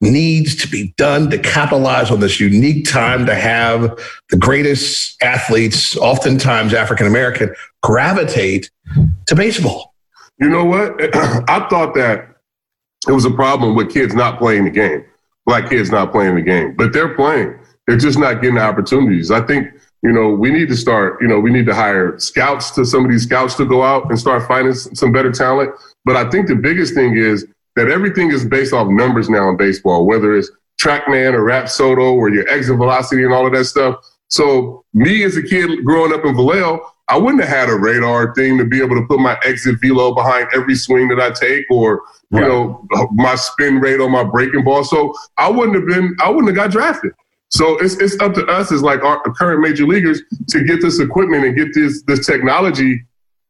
[0.03, 3.97] needs to be done to capitalize on this unique time to have
[4.29, 8.69] the greatest athletes, oftentimes African American, gravitate
[9.27, 9.93] to baseball?
[10.39, 10.93] You know what?
[11.15, 12.35] I thought that
[13.07, 15.05] it was a problem with kids not playing the game,
[15.45, 17.57] black kids not playing the game, but they're playing.
[17.87, 19.31] They're just not getting opportunities.
[19.31, 19.67] I think,
[20.03, 23.05] you know, we need to start, you know, we need to hire scouts to some
[23.05, 25.71] of these scouts to go out and start finding some better talent.
[26.05, 29.57] But I think the biggest thing is that everything is based off numbers now in
[29.57, 33.95] baseball, whether it's TrackMan or Rapsodo or your exit velocity and all of that stuff.
[34.27, 38.33] So me as a kid growing up in Vallejo, I wouldn't have had a radar
[38.33, 41.65] thing to be able to put my exit velo behind every swing that I take
[41.69, 42.47] or, you right.
[42.47, 44.83] know, my spin rate on my breaking ball.
[44.83, 47.12] So I wouldn't have been, I wouldn't have got drafted.
[47.49, 50.99] So it's, it's up to us as like our current major leaguers to get this
[50.99, 53.05] equipment and get this, this technology,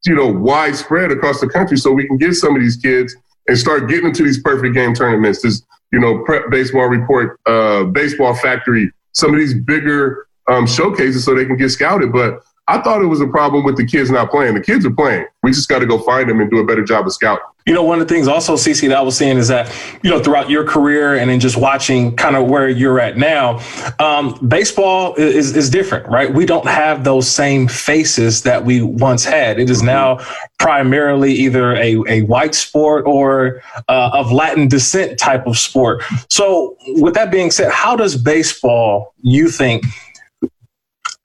[0.06, 3.16] you know, widespread across the country so we can get some of these kids
[3.48, 5.42] and start getting into these perfect game tournaments.
[5.42, 11.24] This, you know, prep baseball report, uh, baseball factory, some of these bigger um, showcases
[11.24, 12.12] so they can get scouted.
[12.12, 14.54] But I thought it was a problem with the kids not playing.
[14.54, 15.26] The kids are playing.
[15.42, 17.44] We just got to go find them and do a better job of scouting.
[17.66, 20.10] You know, one of the things also, CC, that I was seeing is that, you
[20.10, 23.60] know, throughout your career and in just watching kind of where you're at now,
[24.00, 26.34] um, baseball is, is different, right?
[26.34, 29.60] We don't have those same faces that we once had.
[29.60, 29.88] It is mm-hmm.
[29.88, 30.18] now
[30.60, 36.04] primarily either a, a white sport or uh, of Latin descent type of sport.
[36.30, 39.86] So, with that being said, how does baseball, you think,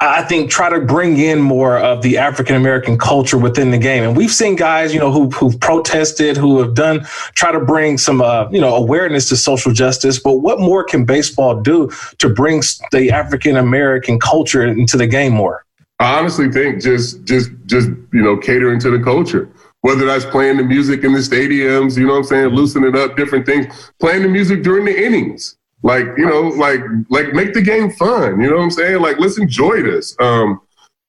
[0.00, 4.04] I think try to bring in more of the African American culture within the game.
[4.04, 7.98] And we've seen guys, you know, who who've protested, who have done try to bring
[7.98, 10.20] some uh, you know awareness to social justice.
[10.20, 15.32] But what more can baseball do to bring the African American culture into the game
[15.32, 15.64] more?
[15.98, 19.50] I honestly think just just just you know catering to the culture.
[19.80, 23.16] Whether that's playing the music in the stadiums, you know what I'm saying, loosening up
[23.16, 25.57] different things, playing the music during the innings.
[25.82, 28.40] Like, you know, like like make the game fun.
[28.40, 29.00] You know what I'm saying?
[29.00, 30.16] Like let's enjoy this.
[30.20, 30.60] Um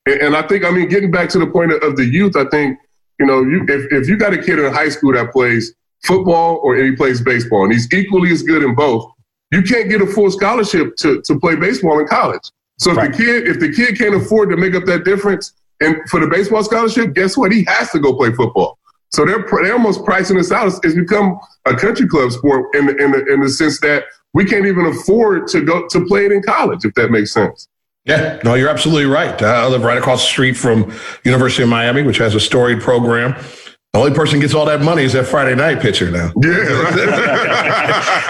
[0.05, 2.35] and, and I think I mean getting back to the point of, of the youth,
[2.35, 2.77] I think,
[3.19, 6.59] you know, you if, if you got a kid in high school that plays football
[6.63, 9.11] or he plays baseball and he's equally as good in both,
[9.51, 12.43] you can't get a full scholarship to, to play baseball in college.
[12.77, 13.11] So if right.
[13.11, 16.27] the kid if the kid can't afford to make up that difference and for the
[16.27, 17.51] baseball scholarship, guess what?
[17.51, 18.77] He has to go play football.
[19.11, 20.67] So they're they're almost pricing this out.
[20.67, 24.03] It's, it's become a country club sport in the, in the in the sense that
[24.33, 27.67] we can't even afford to go to play it in college, if that makes sense.
[28.05, 29.39] Yeah, no, you're absolutely right.
[29.41, 30.91] Uh, I live right across the street from
[31.25, 33.35] University of Miami, which has a storied program.
[33.93, 36.31] The only person gets all that money is that Friday night pitcher now.
[36.43, 36.51] Yeah,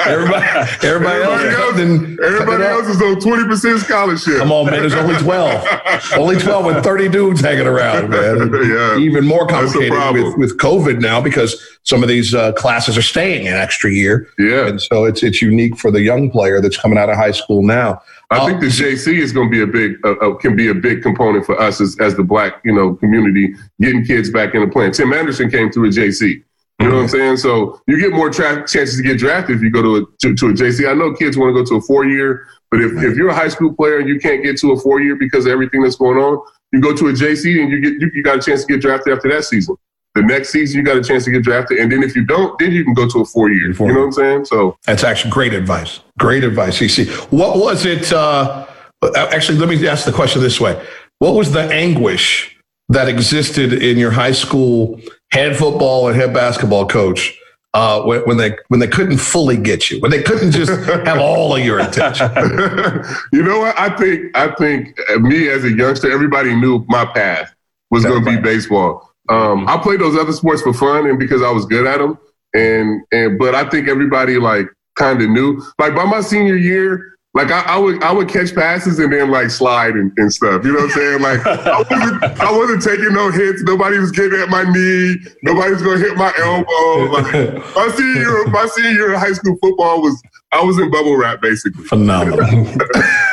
[0.07, 0.45] everybody,
[0.87, 1.79] everybody, everybody else, else,
[2.23, 4.37] everybody else is on twenty percent scholarship.
[4.37, 4.79] Come on, man.
[4.79, 5.67] There's only twelve,
[6.17, 8.53] only twelve with thirty dudes hanging around, man.
[8.69, 13.01] yeah, even more complicated with, with COVID now because some of these uh, classes are
[13.01, 14.29] staying an extra year.
[14.39, 17.31] Yeah, and so it's it's unique for the young player that's coming out of high
[17.31, 18.01] school now.
[18.31, 20.73] I think the JC is going to be a big uh, uh, can be a
[20.73, 24.67] big component for us as, as the black you know community getting kids back into
[24.67, 24.91] playing.
[24.91, 26.43] Tim Anderson came through a JC.
[26.79, 27.15] You know what I'm mm-hmm.
[27.17, 27.37] saying?
[27.37, 30.35] So you get more tra- chances to get drafted if you go to a to,
[30.35, 30.89] to a JC.
[30.89, 33.35] I know kids want to go to a four year, but if, if you're a
[33.35, 35.95] high school player and you can't get to a four year because of everything that's
[35.95, 36.39] going on,
[36.71, 38.81] you go to a JC and you get you, you got a chance to get
[38.81, 39.75] drafted after that season.
[40.19, 42.59] The next season you got a chance to get drafted, and then if you don't,
[42.59, 43.71] then you can go to a four year.
[43.71, 44.45] You know what I'm saying?
[44.45, 46.01] So that's actually great advice.
[46.17, 47.09] Great advice, CC.
[47.31, 48.11] What was it?
[48.11, 48.67] Uh,
[49.15, 50.85] actually, let me ask the question this way:
[51.19, 52.53] What was the anguish
[52.89, 54.99] that existed in your high school
[55.31, 57.39] head football and head basketball coach
[57.73, 60.71] uh, when, when, they when they couldn't fully get you, when they couldn't just
[61.05, 62.29] have all of your attention.
[63.31, 63.79] you know what?
[63.79, 67.55] I think I think me as a youngster, everybody knew my path
[67.89, 69.08] was going to be baseball.
[69.29, 72.17] Um, I played those other sports for fun and because I was good at them.
[72.53, 75.61] And and but I think everybody like kind of knew.
[75.77, 79.29] Like by my senior year, like I, I, would I would catch passes and then
[79.29, 80.65] like slide and, and stuff.
[80.65, 81.21] You know what I'm saying?
[81.21, 83.61] Like I wasn't I wasn't taking no hits.
[83.61, 85.15] Nobody was getting at my knee.
[85.43, 87.13] Nobody was gonna hit my elbow.
[87.13, 90.19] Like, my senior my senior high school football was
[90.51, 91.83] I was in bubble wrap basically.
[91.83, 92.45] Phenomenal.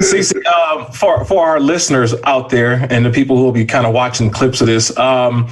[0.00, 3.86] See, uh, for for our listeners out there and the people who will be kind
[3.86, 5.48] of watching clips of this, um,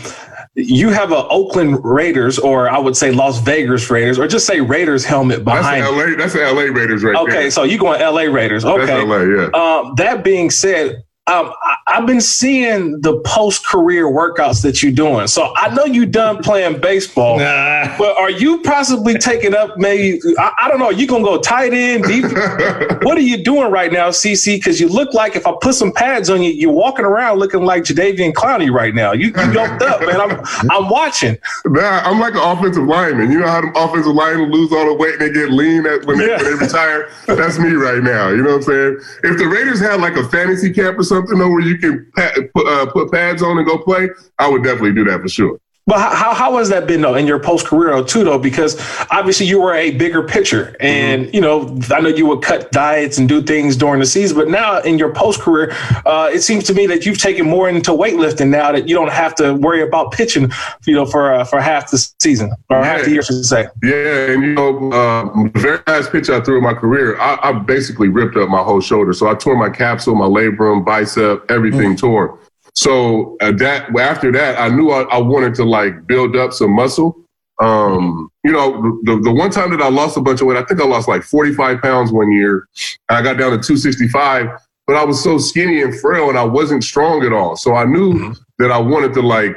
[0.54, 4.60] you have a Oakland Raiders, or I would say Las Vegas Raiders, or just say
[4.60, 5.82] Raiders helmet behind.
[5.82, 6.16] That's LA.
[6.16, 7.16] That's LA Raiders, right?
[7.16, 7.50] Okay, there.
[7.50, 8.64] so you going LA Raiders?
[8.64, 9.22] Okay, that's LA.
[9.22, 9.46] Yeah.
[9.54, 11.54] Um, that being said, um,
[11.86, 15.26] I, have been seeing the post career workouts that you're doing.
[15.26, 17.96] So I know you done playing baseball, nah.
[17.96, 21.40] but are you possibly taking up maybe, I, I don't know, you going to go
[21.40, 22.24] tight end, deep?
[23.04, 24.56] what are you doing right now, CC?
[24.56, 27.64] Because you look like if I put some pads on you, you're walking around looking
[27.64, 29.12] like Jadeveon Clowney right now.
[29.12, 30.20] You, you yoked up, man.
[30.20, 31.38] I'm, I'm watching.
[31.64, 33.30] Nah, I'm like an offensive lineman.
[33.30, 36.04] You know how the offensive linemen lose all the weight and they get lean at,
[36.04, 36.42] when, they, yeah.
[36.42, 37.10] when they retire?
[37.26, 38.28] That's me right now.
[38.28, 39.00] You know what I'm saying?
[39.22, 42.10] If the Raiders had like a fantasy camp or something, something though where you can
[42.54, 45.58] put, uh, put pads on and go play, I would definitely do that for sure.
[45.86, 48.38] But how, how has that been though in your post career too though?
[48.38, 51.34] Because obviously you were a bigger pitcher, and mm-hmm.
[51.34, 54.38] you know I know you would cut diets and do things during the season.
[54.38, 57.68] But now in your post career, uh, it seems to me that you've taken more
[57.68, 60.50] into weightlifting now that you don't have to worry about pitching,
[60.86, 62.84] you know, for uh, for half the season or yeah.
[62.84, 63.68] half the year, I should say.
[63.82, 67.38] Yeah, and you know, uh, the very last pitch I threw in my career, I,
[67.42, 69.12] I, basically ripped up my whole shoulder.
[69.12, 72.06] So I tore my capsule, my labrum, bicep, everything mm-hmm.
[72.06, 72.38] tore.
[72.74, 76.72] So uh, that after that, I knew I, I, wanted to like build up some
[76.72, 77.16] muscle.
[77.60, 80.64] Um, you know, the, the one time that I lost a bunch of weight, I
[80.64, 82.68] think I lost like 45 pounds one year.
[83.08, 84.48] I got down to 265,
[84.88, 87.56] but I was so skinny and frail and I wasn't strong at all.
[87.56, 88.32] So I knew mm-hmm.
[88.58, 89.56] that I wanted to like,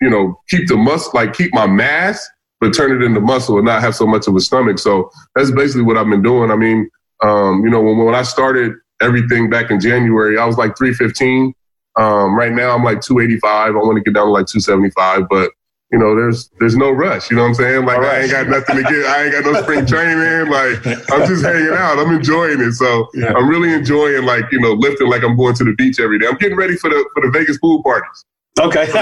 [0.00, 2.28] you know, keep the muscle, like keep my mass,
[2.60, 4.80] but turn it into muscle and not have so much of a stomach.
[4.80, 6.50] So that's basically what I've been doing.
[6.50, 6.90] I mean,
[7.22, 11.54] um, you know, when, when I started everything back in January, I was like 315.
[11.98, 13.42] Um, right now, I'm like 285.
[13.42, 15.50] I want to get down to like 275, but
[15.90, 17.30] you know, there's there's no rush.
[17.30, 17.86] You know what I'm saying?
[17.86, 18.14] Like right.
[18.14, 19.06] I ain't got nothing to get.
[19.06, 20.50] I ain't got no spring training.
[20.50, 21.98] Like I'm just hanging out.
[21.98, 22.72] I'm enjoying it.
[22.72, 23.32] So yeah.
[23.34, 26.26] I'm really enjoying like you know lifting like I'm going to the beach every day.
[26.26, 28.24] I'm getting ready for the for the Vegas pool parties.
[28.58, 28.86] Okay.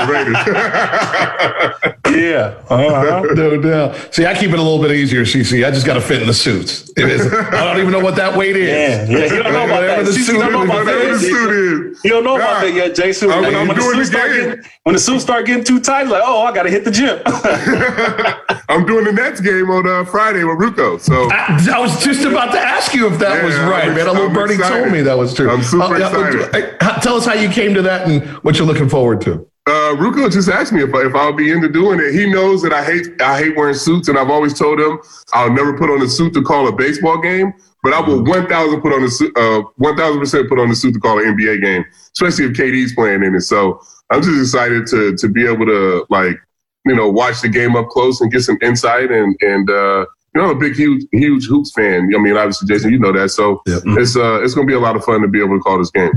[2.11, 2.55] yeah.
[2.69, 3.23] Uh-huh.
[3.35, 4.15] no doubt.
[4.15, 5.67] See, I keep it a little bit easier, CC.
[5.67, 6.91] I just got to fit in the suits.
[6.97, 7.27] It is.
[7.33, 9.09] I don't even know what that weight is.
[9.09, 9.25] Yeah, yeah.
[9.35, 10.07] You don't know about Whatever that.
[10.07, 11.21] the See, suit don't know about Whatever the that.
[11.21, 11.51] suit
[11.93, 12.05] is.
[12.05, 12.61] You don't know about Nah.
[12.69, 13.31] that yet, Jason.
[13.31, 15.81] I'm- Like, I'm when, the doing suits start getting, when the suits start getting too
[15.81, 17.21] tight, like, oh, I got to hit the gym.
[18.69, 21.01] I'm doing the Nets game on uh, Friday with Ruocco.
[21.01, 23.85] So I, I was just about to ask you if that Yeah, was I'm right,
[23.89, 24.07] ex- man.
[24.09, 25.51] A little I'm birdie told me that was true.
[25.51, 26.77] I'm super yeah, excited.
[26.81, 29.46] uh, Tell us how you came to that and what you're looking forward to.
[29.69, 32.13] Uh, Ruocco just asked me if, I- if I'll be into doing it.
[32.15, 34.99] He knows that I hate I hate wearing suits, and I've always told him
[35.33, 37.53] I'll never put on a suit to call a baseball game,
[37.83, 40.71] but I will one thousand put on a suit, uh, one thousand percent put on
[40.71, 43.41] a suit to call an NBA game, especially if KD's playing in it.
[43.41, 43.81] So
[44.13, 46.37] I'm just excited to to be able to like
[46.85, 49.69] you know watch the game up close and get some insight and and.
[49.71, 52.11] uh you know, I'm a big, huge, huge hoops fan.
[52.15, 53.31] I mean, obviously, Jason, you know that.
[53.31, 53.79] So Yeah.
[53.87, 55.91] it's uh, it's gonna be a lot of fun to be able to call this
[55.91, 56.13] game.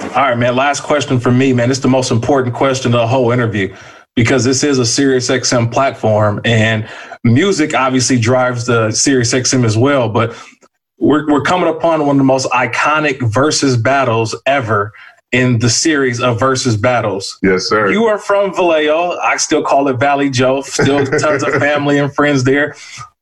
[0.00, 0.54] All right, man.
[0.56, 1.70] Last question for me, man.
[1.70, 3.74] It's the most important question of the whole interview
[4.14, 6.88] because this is a Sirius XM platform and
[7.24, 10.08] music obviously drives the Sirius XM as well.
[10.08, 10.36] But
[10.98, 14.92] we're, we're coming upon one of the most iconic versus battles ever
[15.32, 17.38] in the series of versus battles.
[17.42, 17.90] Yes, sir.
[17.90, 19.18] You are from Vallejo.
[19.18, 20.60] I still call it Valley Joe.
[20.62, 22.76] Still tons of family and friends there.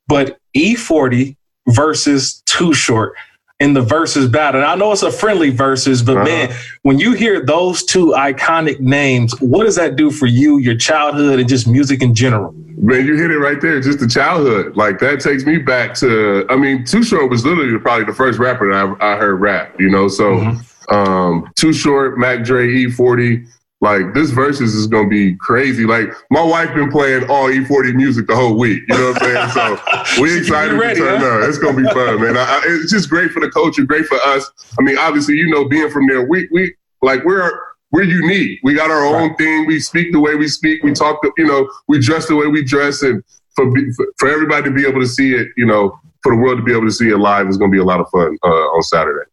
[0.08, 1.36] But E40
[1.68, 3.14] versus Too Short
[3.60, 4.62] in the verses battle.
[4.62, 6.24] And I know it's a friendly verses, but Uh-huh.
[6.24, 10.74] man, when you hear those two iconic names, what does that do for you, your
[10.76, 12.54] childhood, and just music in general?
[12.78, 13.78] Man, you hit it right there.
[13.80, 14.74] Just the childhood.
[14.76, 16.46] Like that takes me back to.
[16.48, 19.76] I mean, Too Short was literally probably the first rapper that I, I heard rap.
[19.78, 20.94] You know, so Mm-hmm.
[20.94, 23.46] um, Too Short, Mac Dre, E40.
[23.82, 25.86] Like this versus is gonna be crazy.
[25.86, 28.82] Like my wife been playing all E40 music the whole week.
[28.88, 29.76] You know what I'm saying?
[30.16, 31.26] So we excited ready, to turn huh?
[31.26, 31.48] up.
[31.48, 32.36] It's gonna be fun, man.
[32.36, 34.50] I, I, it's just great for the culture, great for us.
[34.78, 37.50] I mean, obviously, you know, being from there, we we like we're
[37.90, 38.60] we're unique.
[38.62, 39.66] We got our own thing.
[39.66, 40.82] We speak the way we speak.
[40.82, 43.24] We talk, the, you know, we dress the way we dress, and
[43.56, 43.64] for
[43.96, 46.62] for- for everybody to be able to see it, you know, for the world to
[46.62, 48.46] be able to see it live is going to be a lot of fun uh,
[48.46, 49.24] on Saturday.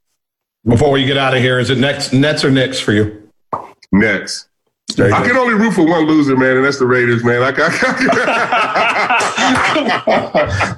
[0.65, 3.26] Before we get out of here, is it next Nets or Knicks for you?
[3.91, 4.47] Nets.
[4.95, 7.41] There I can only root for one loser, man, and that's the Raiders, man.
[7.43, 9.07] I, I,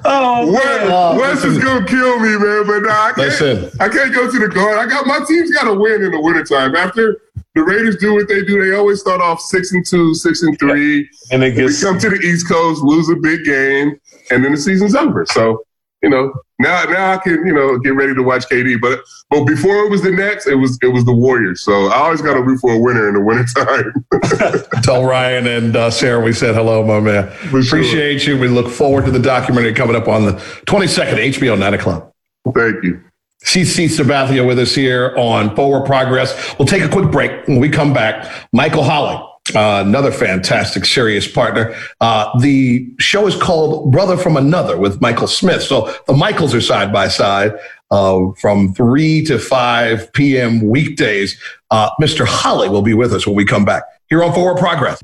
[0.04, 2.66] Oh, Wes, Wes is gonna kill me, man.
[2.66, 3.18] But nah, I can't.
[3.18, 3.70] Listen.
[3.80, 4.78] I can't go to the guard.
[4.78, 6.74] I got my team's got to win in the wintertime.
[6.74, 7.20] After
[7.54, 10.58] the Raiders do what they do, they always start off six and two, six and
[10.58, 11.08] three.
[11.30, 13.98] and it We gets come to the East Coast, lose a big game,
[14.30, 15.24] and then the season's over.
[15.26, 15.62] So,
[16.02, 18.80] you know, now now I can you know get ready to watch KD.
[18.80, 21.62] But but before it was the Nets, it was it was the Warriors.
[21.62, 24.72] So I always got to root for a winner in the wintertime.
[24.82, 27.30] Tell Ryan and uh, Sarah we said hello, my man.
[27.30, 27.78] For sure.
[27.78, 28.38] Appreciate you.
[28.38, 30.32] We look forward to the documentary coming up on the
[30.66, 32.12] 22nd, HBO, 9 o'clock.
[32.54, 33.02] Thank you.
[33.44, 36.54] CC Sabathia with us here on Forward Progress.
[36.58, 37.46] We'll take a quick break.
[37.48, 41.74] When we come back, Michael Holley, uh, another fantastic, Sirius partner.
[42.00, 45.62] Uh, the show is called Brother from Another with Michael Smith.
[45.62, 47.52] So the Michaels are side by side
[47.90, 50.60] uh, from 3 to 5 p.m.
[50.66, 51.40] weekdays.
[51.70, 52.26] Uh, Mr.
[52.26, 55.00] Holley will be with us when we come back here on Forward Progress.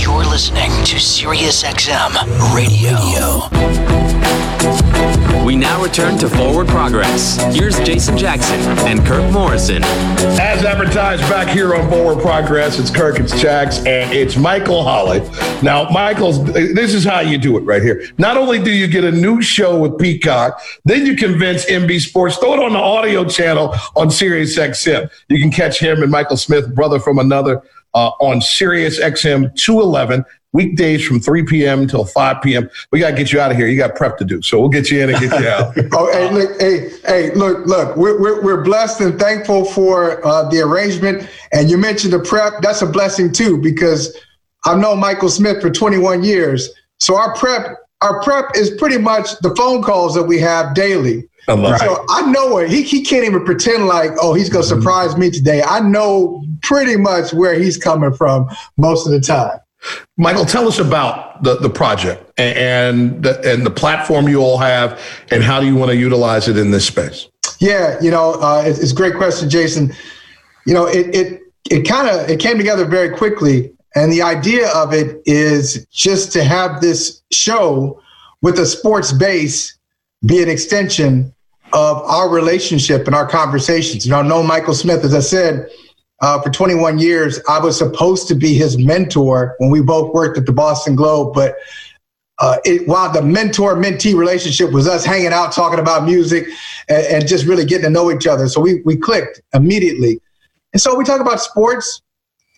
[0.00, 3.48] You're listening to SiriusXM Radio.
[5.48, 7.38] We now return to Forward Progress.
[7.56, 9.82] Here's Jason Jackson and Kirk Morrison.
[9.82, 15.20] As advertised back here on Forward Progress, it's Kirk, it's Jax, and it's Michael Holley.
[15.62, 18.04] Now, Michael's, this is how you do it right here.
[18.18, 22.36] Not only do you get a new show with Peacock, then you convince MB Sports,
[22.36, 25.10] throw it on the audio channel on Sirius XM.
[25.28, 27.62] You can catch him and Michael Smith, brother from another,
[27.94, 30.24] uh, on Sirius XM 211.
[30.54, 31.80] Weekdays from 3 p.m.
[31.80, 32.70] until 5 p.m.
[32.90, 33.68] We got to get you out of here.
[33.68, 34.40] You got prep to do.
[34.40, 35.76] So we'll get you in and get you out.
[35.92, 37.96] Oh, hey, look, hey, hey, look, look.
[37.96, 41.28] We're we're, we're blessed and thankful for uh, the arrangement.
[41.52, 42.62] And you mentioned the prep.
[42.62, 44.16] That's a blessing too, because
[44.64, 46.70] I've known Michael Smith for 21 years.
[46.98, 51.28] So our prep, our prep is pretty much the phone calls that we have daily.
[51.48, 51.80] I love it.
[51.80, 52.70] So I know it.
[52.70, 55.62] He he can't even pretend like, oh, he's gonna surprise me today.
[55.62, 59.58] I know pretty much where he's coming from most of the time.
[60.16, 64.58] Michael, tell us about the, the project and and the, and the platform you all
[64.58, 67.28] have, and how do you want to utilize it in this space?
[67.60, 69.92] Yeah, you know, uh, it's, it's a great question, Jason.
[70.66, 74.68] You know, it it it kind of it came together very quickly, and the idea
[74.72, 78.02] of it is just to have this show
[78.42, 79.78] with a sports base
[80.26, 81.32] be an extension
[81.72, 84.06] of our relationship and our conversations.
[84.06, 85.68] You know, I know Michael Smith, as I said,
[86.20, 90.36] uh, for 21 years, I was supposed to be his mentor when we both worked
[90.38, 91.56] at the Boston Globe, but
[92.40, 96.46] uh, it, while the mentor mentee relationship was us hanging out, talking about music,
[96.88, 98.48] and, and just really getting to know each other.
[98.48, 100.20] So we, we clicked immediately.
[100.72, 102.02] And so we talk about sports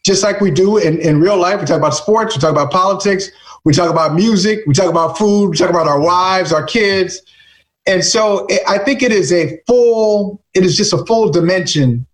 [0.04, 1.60] just like we do in, in real life.
[1.60, 3.28] We talk about sports, we talk about politics,
[3.64, 7.20] we talk about music, we talk about food, we talk about our wives, our kids.
[7.86, 12.06] And so I think it is a full, it is just a full dimension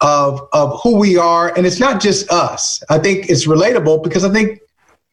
[0.00, 2.82] of of who we are, and it's not just us.
[2.90, 4.60] I think it's relatable because I think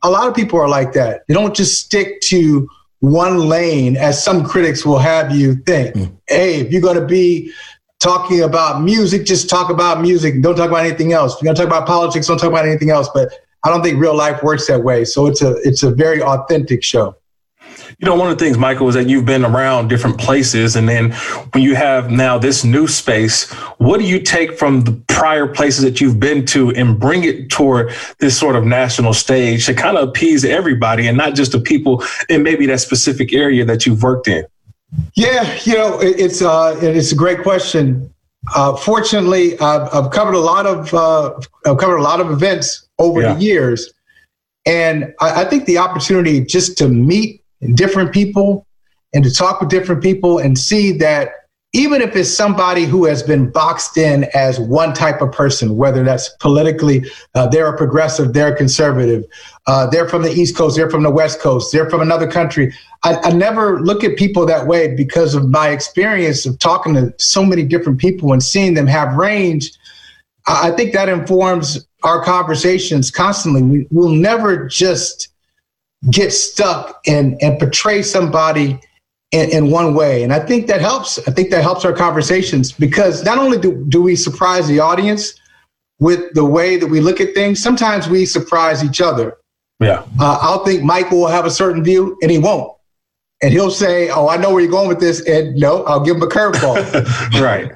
[0.03, 1.23] a lot of people are like that.
[1.27, 2.67] They don't just stick to
[2.99, 5.95] one lane, as some critics will have you think.
[5.95, 6.17] Mm.
[6.27, 7.51] Hey, if you're going to be
[7.99, 10.41] talking about music, just talk about music.
[10.41, 11.35] Don't talk about anything else.
[11.35, 13.09] If you're going to talk about politics, don't talk about anything else.
[13.13, 13.33] But
[13.63, 15.05] I don't think real life works that way.
[15.05, 17.15] So it's a it's a very authentic show.
[18.03, 20.75] You know, one of the things, Michael, is that you've been around different places.
[20.75, 21.13] And then
[21.53, 25.85] when you have now this new space, what do you take from the prior places
[25.85, 29.95] that you've been to and bring it toward this sort of national stage to kind
[29.95, 34.03] of appease everybody and not just the people in maybe that specific area that you've
[34.03, 34.43] worked in?
[35.13, 38.13] Yeah, you know, it's uh, it's a great question.
[38.53, 42.85] Uh, fortunately, I've, I've, covered a lot of uh, I've covered a lot of events
[42.99, 43.33] over yeah.
[43.33, 43.93] the years,
[44.65, 47.42] and I, I, think the opportunity just to meet
[47.75, 48.67] different people
[49.13, 51.31] and to talk with different people and see that
[51.75, 56.03] even if it's somebody who has been boxed in as one type of person, whether
[56.03, 57.03] that's politically,
[57.33, 59.23] uh, they're a progressive, they're a conservative,
[59.65, 62.71] uh, they're from the East Coast, they're from the West Coast, they're from another country.
[63.03, 67.11] I, I, never look at people that way because of my experience of talking to
[67.17, 69.71] so many different people and seeing them have range.
[70.45, 73.63] I think that informs our conversations constantly.
[73.63, 75.32] We will never just
[76.11, 78.79] get stuck and and portray somebody
[79.31, 80.23] in, in, one way.
[80.23, 81.17] And I think that helps.
[81.27, 85.33] I think that helps our conversations because not only do, do we surprise the audience
[85.99, 89.37] with the way that we look at things, sometimes we surprise each other.
[89.79, 90.05] Yeah.
[90.19, 92.71] Uh, I'll think Michael will have a certain view and he won't.
[93.41, 95.27] And he'll say, Oh, I know where you're going with this.
[95.27, 97.41] And no, I'll give him a curveball.
[97.41, 97.71] right.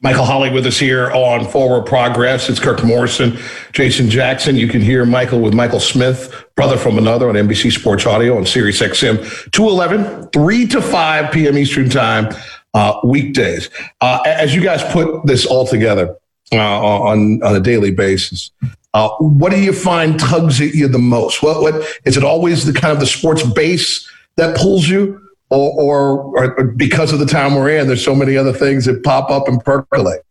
[0.00, 2.48] Michael Holley with us here on Forward Progress.
[2.48, 3.36] It's Kirk Morrison,
[3.72, 4.54] Jason Jackson.
[4.54, 8.46] You can hear Michael with Michael Smith, brother from another on NBC Sports Audio on
[8.46, 11.58] Sirius XM 211, 3 to 5 p.m.
[11.58, 12.32] Eastern Time,
[12.74, 13.70] uh, weekdays.
[14.00, 16.16] Uh, as you guys put this all together
[16.52, 18.52] uh, on, on a daily basis,
[18.94, 21.42] uh, what do you find tugs at you the most?
[21.42, 21.74] What, what
[22.04, 25.27] is it always the kind of the sports base that pulls you?
[25.50, 29.02] Or, or, or because of the time we're in, there's so many other things that
[29.02, 30.24] pop up and percolate.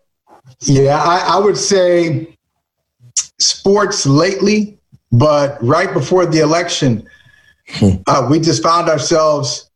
[0.61, 2.36] Yeah, I, I would say
[3.39, 4.78] sports lately,
[5.11, 7.07] but right before the election,
[7.68, 7.95] hmm.
[8.07, 9.70] uh, we just found ourselves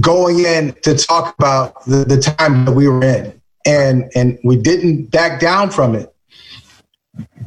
[0.00, 4.56] going in to talk about the, the time that we were in, and and we
[4.56, 6.09] didn't back down from it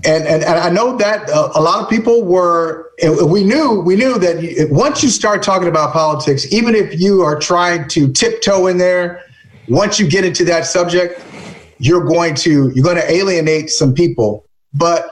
[0.05, 2.91] and, and, and I know that a, a lot of people were.
[3.25, 7.39] We knew we knew that once you start talking about politics, even if you are
[7.39, 9.23] trying to tiptoe in there,
[9.67, 11.21] once you get into that subject,
[11.79, 14.45] you're going to you're going to alienate some people.
[14.73, 15.09] But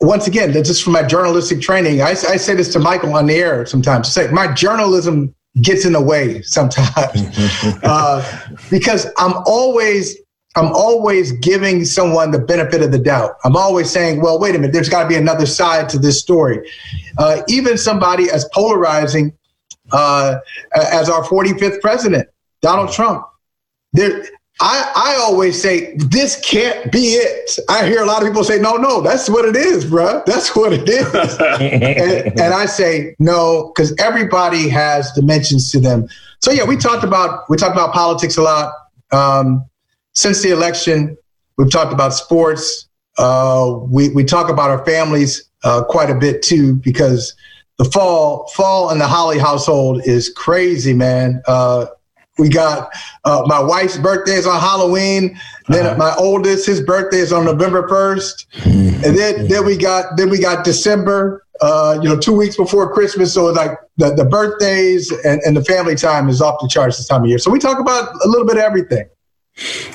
[0.00, 2.02] once again, that's just from my journalistic training.
[2.02, 4.12] I, I say this to Michael on the air sometimes.
[4.12, 6.88] Say my journalism gets in the way sometimes
[7.82, 10.16] uh, because I'm always
[10.56, 13.36] I'm always giving someone the benefit of the doubt.
[13.44, 16.18] I'm always saying, well, wait a minute, there's got to be another side to this
[16.18, 16.68] story.
[17.18, 19.32] Uh, even somebody as polarizing
[19.92, 20.38] uh,
[20.74, 22.28] as our 45th president,
[22.62, 23.26] Donald Trump.
[23.92, 24.24] There,
[24.60, 27.58] I, I always say, this can't be it.
[27.68, 30.22] I hear a lot of people say, no, no, that's what it is, bro.
[30.24, 31.06] That's what it is.
[31.60, 36.08] and, and I say, no, because everybody has dimensions to them.
[36.42, 38.72] So yeah, we talked about we talked about politics a lot.
[39.12, 39.64] Um,
[40.16, 41.16] since the election,
[41.56, 42.88] we've talked about sports.
[43.18, 47.34] Uh, we we talk about our families uh, quite a bit too because
[47.78, 51.42] the fall fall in the Holley household is crazy, man.
[51.46, 51.86] Uh,
[52.38, 52.90] we got
[53.24, 55.38] uh, my wife's birthday is on Halloween.
[55.68, 55.96] Then uh-huh.
[55.96, 60.40] my oldest, his birthday is on November first, and then then we got then we
[60.40, 61.42] got December.
[61.62, 63.32] Uh, you know, two weeks before Christmas.
[63.32, 67.08] So like the, the birthdays and, and the family time is off the charts this
[67.08, 67.38] time of year.
[67.38, 69.08] So we talk about a little bit of everything.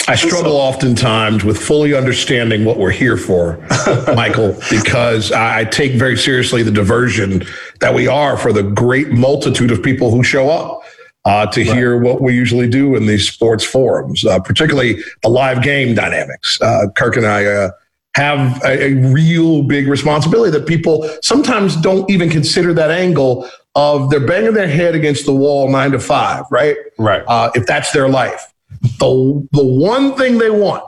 [0.08, 3.58] I struggle oftentimes with fully understanding what we're here for,
[4.16, 7.44] Michael, because I take very seriously the diversion
[7.80, 10.82] that we are for the great multitude of people who show up
[11.26, 11.78] uh, to right.
[11.78, 16.60] hear what we usually do in these sports forums, uh, particularly the live game dynamics.
[16.60, 17.72] Uh, Kirk and I uh,
[18.16, 24.10] have a, a, real big responsibility that people sometimes don't even consider that angle of
[24.10, 26.76] they're banging their head against the wall nine to five, right?
[26.98, 27.24] Right.
[27.28, 28.51] Uh, if that's their life
[28.82, 30.84] the the one thing they want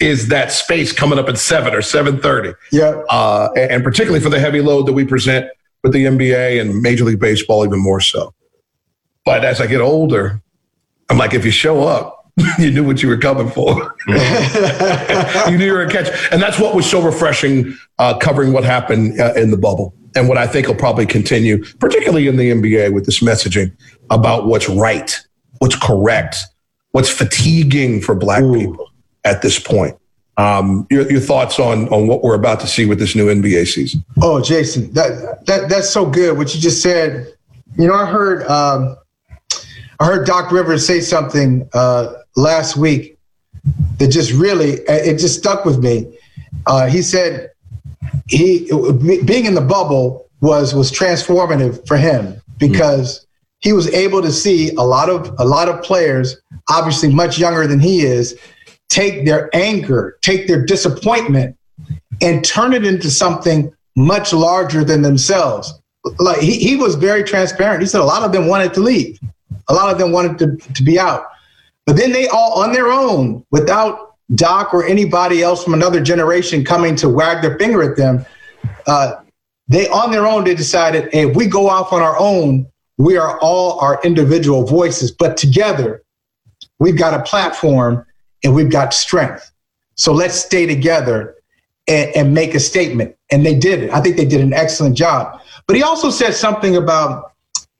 [0.00, 2.52] is that space coming up at seven or seven thirty.
[2.72, 5.48] Yeah, uh, and, and particularly for the heavy load that we present
[5.82, 8.34] with the NBA and Major League Baseball, even more so.
[9.24, 10.42] But as I get older,
[11.08, 13.94] I'm like, if you show up, you knew what you were coming for.
[14.06, 18.64] you knew you were a catch, and that's what was so refreshing uh, covering what
[18.64, 19.94] happened uh, in the bubble.
[20.16, 23.72] and what I think will probably continue, particularly in the NBA, with this messaging
[24.10, 25.18] about what's right,
[25.58, 26.36] what's correct,
[26.94, 28.56] what's fatiguing for Black Ooh.
[28.56, 28.88] people
[29.24, 29.98] at this point.
[30.36, 33.66] Um, your, your thoughts on on what we're about to see with this new NBA
[33.66, 34.04] season?
[34.22, 36.38] Oh, Jason, that that that's so good.
[36.38, 37.32] What you just said.
[37.76, 38.96] You know, I heard um,
[39.98, 43.18] I heard Doc Rivers say something uh, last week
[43.98, 46.16] that just really it just stuck with me.
[46.66, 47.50] Uh, he said
[48.28, 48.68] he
[49.24, 53.23] being in the bubble was was transformative for him because.
[53.64, 56.36] He was able to see a lot of a lot of players,
[56.68, 58.38] obviously much younger than he is,
[58.90, 61.56] take their anger, take their disappointment,
[62.20, 65.72] and turn it into something much larger than themselves.
[66.18, 67.80] Like he, he was very transparent.
[67.80, 69.18] He said a lot of them wanted to leave.
[69.68, 71.24] A lot of them wanted to, to be out.
[71.86, 76.66] But then they all on their own, without Doc or anybody else from another generation
[76.66, 78.26] coming to wag their finger at them,
[78.86, 79.22] uh,
[79.68, 82.66] they on their own they decided, hey, if we go off on our own,
[82.98, 86.02] we are all our individual voices, but together
[86.78, 88.04] we've got a platform
[88.42, 89.50] and we've got strength.
[89.96, 91.36] So let's stay together
[91.88, 93.16] and, and make a statement.
[93.30, 93.90] And they did it.
[93.90, 95.40] I think they did an excellent job.
[95.66, 97.32] But he also said something about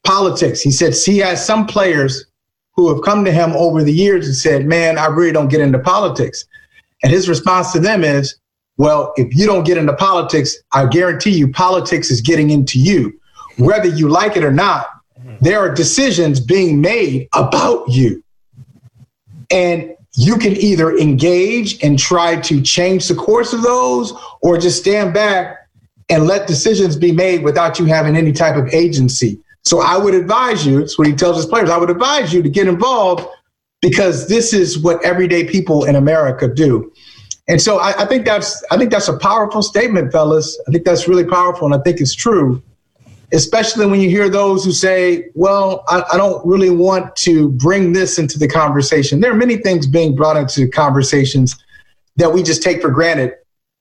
[0.04, 0.60] politics.
[0.60, 2.26] He said he has some players
[2.76, 5.60] who have come to him over the years and said, Man, I really don't get
[5.60, 6.44] into politics.
[7.02, 8.36] And his response to them is,
[8.78, 13.18] Well, if you don't get into politics, I guarantee you politics is getting into you.
[13.58, 14.88] Whether you like it or not,
[15.40, 18.22] there are decisions being made about you.
[19.50, 24.12] And you can either engage and try to change the course of those
[24.42, 25.68] or just stand back
[26.08, 29.40] and let decisions be made without you having any type of agency.
[29.62, 32.42] So I would advise you, it's what he tells his players, I would advise you
[32.42, 33.26] to get involved
[33.80, 36.92] because this is what everyday people in America do.
[37.48, 40.58] And so I, I, think that's I think that's a powerful statement, fellas.
[40.66, 42.62] I think that's really powerful, and I think it's true,
[43.34, 47.92] especially when you hear those who say, "Well, I, I don't really want to bring
[47.92, 51.56] this into the conversation." There are many things being brought into conversations
[52.16, 53.34] that we just take for granted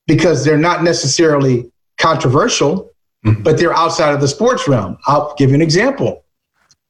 [0.08, 2.94] because they're not necessarily controversial
[3.26, 3.42] mm-hmm.
[3.44, 4.98] but they're outside of the sports realm.
[5.08, 6.24] I'll give you an example.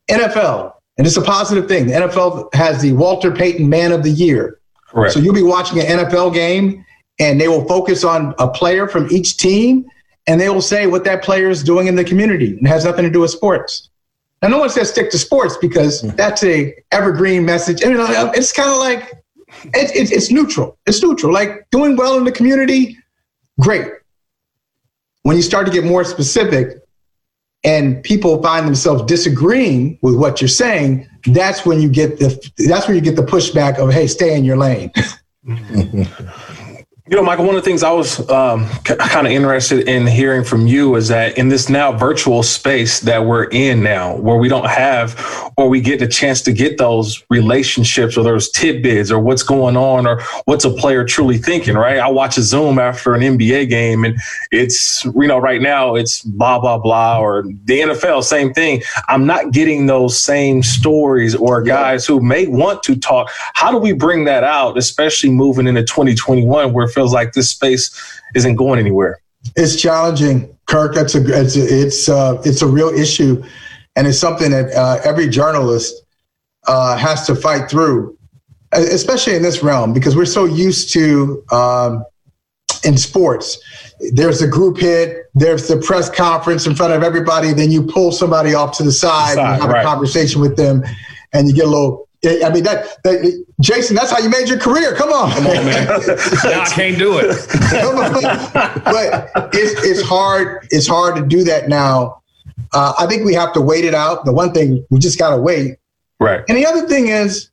[0.09, 1.87] NFL, and it's a positive thing.
[1.87, 4.59] The NFL has the Walter Payton Man of the Year.
[4.87, 5.13] Correct.
[5.13, 6.85] So you'll be watching an NFL game,
[7.19, 9.85] and they will focus on a player from each team,
[10.27, 13.03] and they will say what that player is doing in the community, and has nothing
[13.03, 13.89] to do with sports.
[14.41, 16.15] Now, no one says stick to sports because mm-hmm.
[16.17, 17.81] that's a evergreen message.
[17.81, 19.13] And, you know, it's kind of like
[19.73, 20.77] it's, it's neutral.
[20.85, 21.31] It's neutral.
[21.31, 22.97] Like doing well in the community,
[23.59, 23.87] great.
[25.21, 26.79] When you start to get more specific
[27.63, 32.87] and people find themselves disagreeing with what you're saying, that's when you get the that's
[32.87, 34.91] when you get the pushback of hey, stay in your lane.
[37.13, 40.07] You know, Michael, one of the things I was um, c- kind of interested in
[40.07, 44.37] hearing from you is that in this now virtual space that we're in now, where
[44.37, 49.11] we don't have or we get a chance to get those relationships or those tidbits
[49.11, 51.99] or what's going on or what's a player truly thinking, right?
[51.99, 54.17] I watch a Zoom after an NBA game and
[54.49, 58.81] it's, you know, right now it's blah, blah, blah, or the NFL, same thing.
[59.07, 63.29] I'm not getting those same stories or guys who may want to talk.
[63.53, 68.21] How do we bring that out, especially moving into 2021 where feels like this space
[68.35, 69.19] isn't going anywhere.
[69.55, 70.95] It's challenging, Kirk.
[70.95, 73.43] That's a it's it's uh, it's a real issue,
[73.95, 75.93] and it's something that uh, every journalist
[76.67, 78.17] uh, has to fight through,
[78.71, 82.05] especially in this realm because we're so used to um,
[82.85, 83.59] in sports.
[84.13, 85.25] There's a group hit.
[85.35, 87.51] There's the press conference in front of everybody.
[87.51, 89.81] Then you pull somebody off to the side, the side and have right.
[89.81, 90.83] a conversation with them,
[91.33, 94.59] and you get a little I mean that, that, Jason, that's how you made your
[94.59, 94.93] career.
[94.93, 95.87] Come on, come on, man.
[96.43, 97.27] now I can't do it.
[98.83, 100.67] but it's it's hard.
[100.69, 102.21] It's hard to do that now.
[102.73, 104.25] Uh, I think we have to wait it out.
[104.25, 105.77] The one thing we just got to wait.
[106.19, 106.43] Right.
[106.49, 107.49] And the other thing is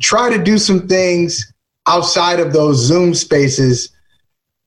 [0.00, 1.52] try to do some things
[1.88, 3.90] outside of those Zoom spaces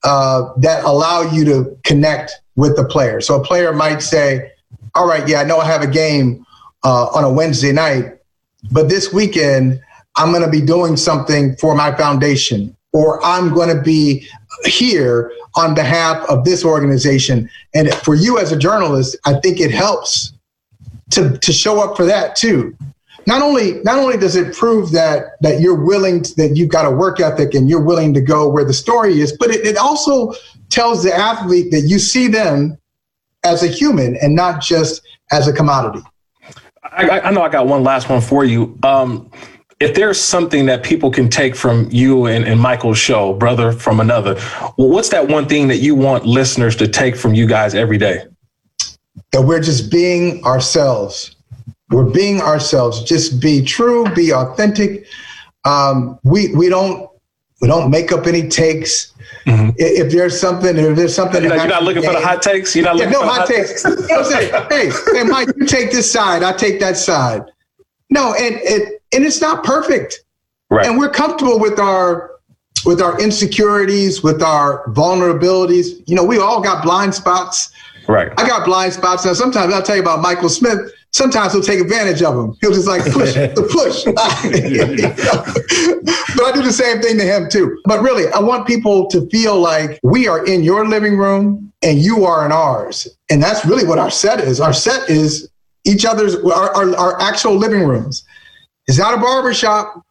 [0.04, 3.22] uh, that allow you to connect with the player.
[3.22, 4.52] So a player might say,
[4.96, 6.46] "All right, yeah, I know I have a game
[6.84, 8.18] uh, on a Wednesday night."
[8.70, 9.82] But this weekend,
[10.16, 14.28] I'm going to be doing something for my foundation, or I'm going to be
[14.66, 17.50] here on behalf of this organization.
[17.74, 20.34] And for you as a journalist, I think it helps
[21.12, 22.76] to, to show up for that too.
[23.26, 26.86] Not only not only does it prove that that you're willing to, that you've got
[26.86, 29.78] a work ethic and you're willing to go where the story is, but it, it
[29.78, 30.34] also
[30.70, 32.78] tells the athlete that you see them
[33.46, 35.02] as a human and not just
[35.32, 36.02] as a commodity.
[36.84, 38.78] I, I, know I got one last one for you.
[38.84, 39.32] Um,
[39.84, 44.00] if there's something that people can take from you and, and Michael's show, brother from
[44.00, 44.36] another,
[44.78, 47.98] well, what's that one thing that you want listeners to take from you guys every
[47.98, 48.24] day?
[49.34, 51.36] that we're just being ourselves.
[51.90, 53.04] We're being ourselves.
[53.04, 55.06] Just be true, be authentic.
[55.66, 57.10] Um, we we don't
[57.62, 59.14] we don't make up any takes.
[59.46, 59.72] Mm-hmm.
[59.78, 62.42] If there's something, if there's something, you're not, you're not looking game, for the hot
[62.42, 62.76] takes.
[62.76, 63.84] You're not looking yeah, no for hot takes.
[63.84, 64.02] takes.
[64.02, 64.66] you know I'm saying?
[64.70, 66.44] hey, hey, Mike, you take this side.
[66.44, 67.44] I take that side.
[68.10, 70.24] No, and it and it's not perfect.
[70.70, 70.86] Right.
[70.86, 72.32] And we're comfortable with our
[72.86, 76.04] with our insecurities, with our vulnerabilities.
[76.08, 77.72] You know, we all got blind spots.
[78.08, 78.32] Right.
[78.38, 79.26] I got blind spots.
[79.26, 80.80] Now, sometimes I'll tell you about Michael Smith.
[81.12, 82.58] Sometimes he'll take advantage of them.
[82.60, 84.04] He'll just like push the push.
[86.36, 87.80] but I do the same thing to him too.
[87.86, 92.00] But really, I want people to feel like we are in your living room and
[92.00, 93.08] you are in ours.
[93.30, 94.60] And that's really what our set is.
[94.60, 95.50] Our set is
[95.86, 98.24] each other's, our, our, our actual living rooms.
[98.88, 100.04] It's not a barbershop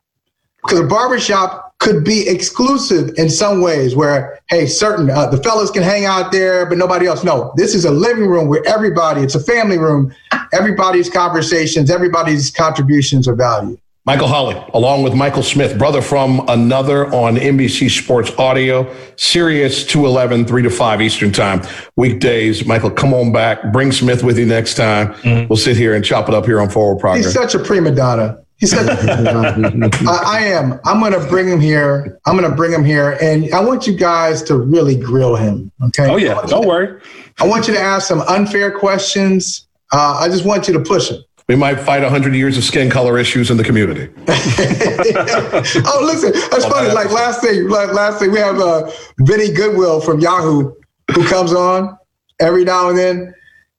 [0.62, 5.70] because a barbershop could be exclusive in some ways where hey certain uh, the fellas
[5.70, 9.20] can hang out there but nobody else no this is a living room where everybody
[9.20, 10.14] it's a family room
[10.52, 17.06] everybody's conversations everybody's contributions are valued Michael Holley, along with Michael Smith, brother from another
[17.14, 21.62] on NBC Sports Audio, Sirius 211, 3 to 5 Eastern Time,
[21.94, 22.66] weekdays.
[22.66, 23.72] Michael, come on back.
[23.72, 25.14] Bring Smith with you next time.
[25.14, 25.46] Mm-hmm.
[25.46, 27.26] We'll sit here and chop it up here on Forward Progress.
[27.26, 28.41] He's such a prima donna.
[28.62, 30.78] He said, I, I, am.
[30.84, 32.16] I'm going to bring him here.
[32.26, 33.18] I'm going to bring him here.
[33.20, 35.72] And I want you guys to really grill him.
[35.86, 36.08] Okay.
[36.08, 36.40] Oh, yeah.
[36.46, 37.02] Don't worry.
[37.40, 39.66] I want you to ask some unfair questions.
[39.92, 41.24] Uh, I just want you to push him.
[41.48, 44.08] We might fight 100 years of skin color issues in the community.
[44.28, 46.94] oh, listen, that's funny.
[46.94, 48.92] Like last thing, like last thing, we have uh,
[49.22, 50.72] Vinny Goodwill from Yahoo
[51.12, 51.98] who comes on
[52.38, 53.34] every now and then.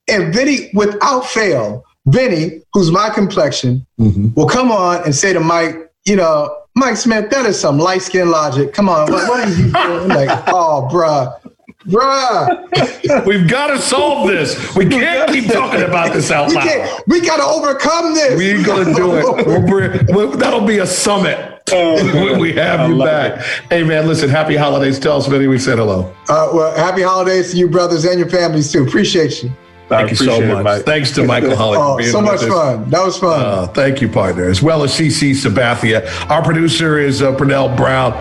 [0.09, 4.33] And Vinny, without fail, Vinny, who's my complexion, mm-hmm.
[4.35, 8.01] will come on and say to Mike, you know, Mike Smith, that is some light
[8.01, 8.73] skin logic.
[8.73, 10.09] Come on, what, what are you doing?
[10.09, 11.39] like, oh, bruh.
[11.85, 13.25] Bruh.
[13.25, 14.75] We've got to solve this.
[14.75, 17.03] We can't keep talking about this out loud.
[17.07, 18.37] We, we got to overcome this.
[18.37, 19.45] We ain't going to do it.
[19.45, 21.49] We'll bring, we'll, that'll be a summit.
[21.71, 23.39] when we have you back.
[23.39, 23.45] It.
[23.69, 24.99] Hey, man, listen, happy holidays.
[24.99, 26.13] Tell us, Vinny, we said hello.
[26.27, 28.85] Uh, well, happy holidays to you, brothers, and your families, too.
[28.85, 29.51] Appreciate you.
[29.89, 30.81] Thank you so much.
[30.81, 31.77] It, Thanks to Michael Holley.
[31.79, 32.89] oh, so much fun.
[32.89, 33.39] That was fun.
[33.39, 34.49] Uh, thank you, partner.
[34.49, 36.07] As well as CC Sabathia.
[36.29, 38.13] Our producer is uh, Pernell Brown.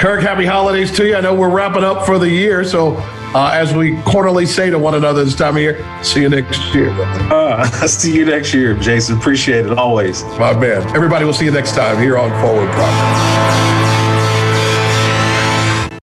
[0.00, 1.14] Kirk, happy holidays to you.
[1.14, 2.96] I know we're wrapping up for the year, so
[3.34, 6.74] uh, as we quarterly say to one another this time of year, see you next
[6.74, 6.90] year.
[7.30, 9.18] Uh, see you next year, Jason.
[9.18, 10.24] Appreciate it always.
[10.38, 10.82] My man.
[10.96, 13.89] Everybody, we'll see you next time here on Forward Progress.